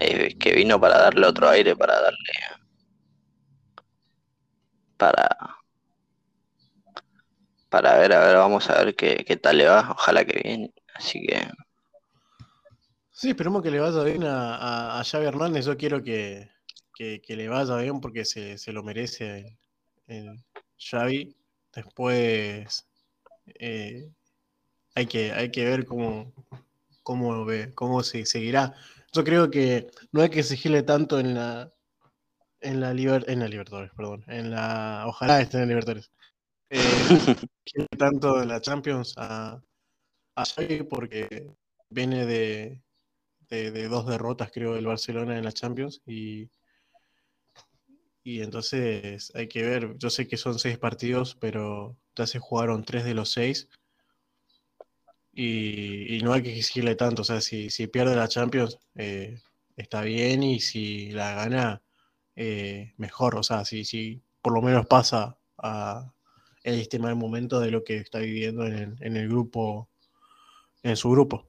eh, 0.00 0.38
que 0.38 0.54
vino 0.54 0.80
para 0.80 0.98
darle 0.98 1.26
otro 1.26 1.46
aire, 1.50 1.76
para 1.76 2.00
darle, 2.00 2.32
para, 4.96 5.28
para 7.68 7.98
ver, 7.98 8.14
a 8.14 8.20
ver, 8.28 8.36
vamos 8.38 8.70
a 8.70 8.82
ver 8.82 8.94
qué, 8.96 9.22
qué 9.28 9.36
tal 9.36 9.58
le 9.58 9.66
va, 9.66 9.90
ojalá 9.90 10.24
que 10.24 10.40
bien, 10.42 10.72
así 10.94 11.20
que... 11.26 11.46
Sí, 13.10 13.28
esperemos 13.28 13.62
que 13.62 13.70
le 13.70 13.80
vaya 13.80 14.02
bien 14.04 14.24
a, 14.24 14.56
a, 14.56 15.00
a 15.00 15.04
Xavi 15.04 15.26
Hernández, 15.26 15.66
yo 15.66 15.76
quiero 15.76 16.02
que, 16.02 16.50
que, 16.94 17.20
que 17.20 17.36
le 17.36 17.46
vaya 17.48 17.76
bien 17.76 18.00
porque 18.00 18.24
se, 18.24 18.56
se 18.56 18.72
lo 18.72 18.82
merece 18.82 19.58
el, 20.06 20.16
el, 20.16 20.44
Xavi, 20.78 21.36
después 21.74 22.86
eh, 23.58 24.10
hay, 24.94 25.06
que, 25.06 25.32
hay 25.32 25.50
que 25.50 25.64
ver 25.64 25.84
cómo, 25.84 26.32
cómo, 27.02 27.44
ve, 27.44 27.72
cómo 27.74 28.02
se 28.02 28.26
seguirá. 28.26 28.74
Yo 29.12 29.24
creo 29.24 29.50
que 29.50 29.90
no 30.12 30.22
hay 30.22 30.30
que 30.30 30.40
exigirle 30.40 30.82
tanto 30.82 31.20
en 31.20 31.34
la 31.34 31.70
en 32.60 32.80
la, 32.80 32.94
liber, 32.94 33.24
en 33.28 33.40
la 33.40 33.48
Libertadores, 33.48 33.92
perdón, 33.94 34.24
en 34.26 34.50
la 34.50 35.04
ojalá 35.06 35.40
estén 35.40 35.62
en 35.62 35.68
Libertadores. 35.68 36.10
Eh, 36.70 36.80
tanto 37.98 38.42
en 38.42 38.48
la 38.48 38.60
Champions 38.60 39.14
a, 39.18 39.62
a 40.34 40.44
Xavi 40.44 40.82
porque 40.84 41.46
viene 41.90 42.24
de, 42.26 42.82
de, 43.50 43.70
de, 43.70 43.88
dos 43.88 44.06
derrotas, 44.06 44.50
creo, 44.50 44.74
del 44.74 44.86
Barcelona 44.86 45.36
en 45.36 45.44
la 45.44 45.52
Champions 45.52 46.00
y, 46.06 46.48
y 48.24 48.40
entonces 48.42 49.30
hay 49.34 49.48
que 49.48 49.62
ver, 49.62 49.96
yo 49.98 50.10
sé 50.10 50.26
que 50.26 50.38
son 50.38 50.58
seis 50.58 50.78
partidos, 50.78 51.36
pero 51.38 51.96
ya 52.16 52.26
se 52.26 52.38
jugaron 52.38 52.84
tres 52.84 53.04
de 53.04 53.14
los 53.14 53.30
seis 53.30 53.68
y, 55.32 56.20
no 56.22 56.32
hay 56.32 56.42
que 56.42 56.56
exigirle 56.56 56.94
tanto, 56.94 57.22
o 57.22 57.24
sea, 57.24 57.40
si, 57.40 57.68
si 57.70 57.86
pierde 57.86 58.16
la 58.16 58.28
Champions 58.28 58.78
eh, 58.94 59.40
está 59.76 60.02
bien 60.02 60.42
y 60.42 60.60
si 60.60 61.10
la 61.10 61.34
gana 61.34 61.82
eh, 62.36 62.94
mejor, 62.96 63.36
o 63.36 63.42
sea, 63.42 63.64
si, 63.64 63.84
si 63.84 64.22
por 64.40 64.54
lo 64.54 64.62
menos 64.62 64.86
pasa 64.86 65.36
a 65.58 66.12
el 66.62 66.80
este 66.80 66.98
mal 66.98 67.16
momento 67.16 67.60
de 67.60 67.70
lo 67.70 67.84
que 67.84 67.98
está 67.98 68.20
viviendo 68.20 68.66
en 68.66 68.74
el, 68.74 68.96
en 69.00 69.16
el 69.16 69.28
grupo, 69.28 69.90
en 70.82 70.96
su 70.96 71.10
grupo. 71.10 71.46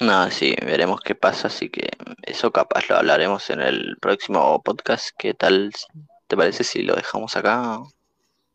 No, 0.00 0.30
sí, 0.30 0.54
veremos 0.64 1.00
qué 1.00 1.16
pasa, 1.16 1.48
así 1.48 1.70
que 1.70 1.90
eso 2.22 2.52
capaz 2.52 2.88
lo 2.88 2.96
hablaremos 2.96 3.50
en 3.50 3.60
el 3.60 3.96
próximo 4.00 4.62
podcast. 4.62 5.10
¿Qué 5.18 5.34
tal 5.34 5.72
te 6.28 6.36
parece 6.36 6.62
si 6.62 6.82
lo 6.82 6.94
dejamos 6.94 7.36
acá, 7.36 7.80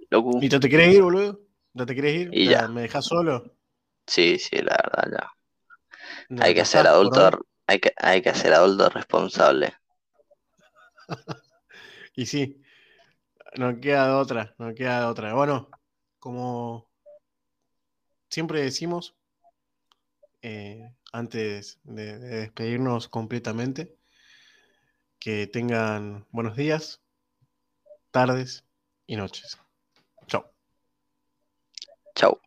loco? 0.09 0.39
¿Y 0.41 0.47
te, 0.47 0.59
te 0.59 0.69
querés 0.69 0.95
ir, 0.95 1.01
boludo? 1.01 1.41
¿Ya 1.73 1.85
te 1.85 1.95
querés 1.95 2.15
ir? 2.15 2.29
Y 2.31 2.47
ya. 2.47 2.67
¿Me 2.69 2.83
dejas 2.83 3.05
solo? 3.05 3.43
Sí, 4.07 4.39
sí, 4.39 4.57
la 4.57 4.79
verdad, 4.83 5.11
ya. 5.11 5.31
No, 6.29 6.43
hay 6.43 6.53
que 6.53 6.63
ser 6.63 6.87
adulto, 6.87 7.45
hay 7.67 7.79
que, 7.79 7.93
hay 7.97 8.21
que 8.21 8.33
ser 8.33 8.53
adulto 8.53 8.89
responsable. 8.89 9.73
y 12.15 12.25
sí, 12.25 12.61
no 13.57 13.79
queda 13.81 14.07
de 14.07 14.13
otra, 14.13 14.55
no 14.57 14.73
queda 14.73 15.01
de 15.01 15.05
otra. 15.07 15.33
Bueno, 15.33 15.69
como 16.19 16.89
siempre 18.29 18.61
decimos, 18.61 19.15
eh, 20.41 20.93
antes 21.13 21.79
de, 21.83 22.19
de, 22.19 22.39
despedirnos 22.41 23.07
completamente, 23.07 23.95
que 25.19 25.47
tengan 25.47 26.27
buenos 26.31 26.57
días, 26.57 27.01
tardes 28.11 28.65
y 29.07 29.15
noches. 29.15 29.57
Chao. 30.27 30.51
Chao. 32.15 32.41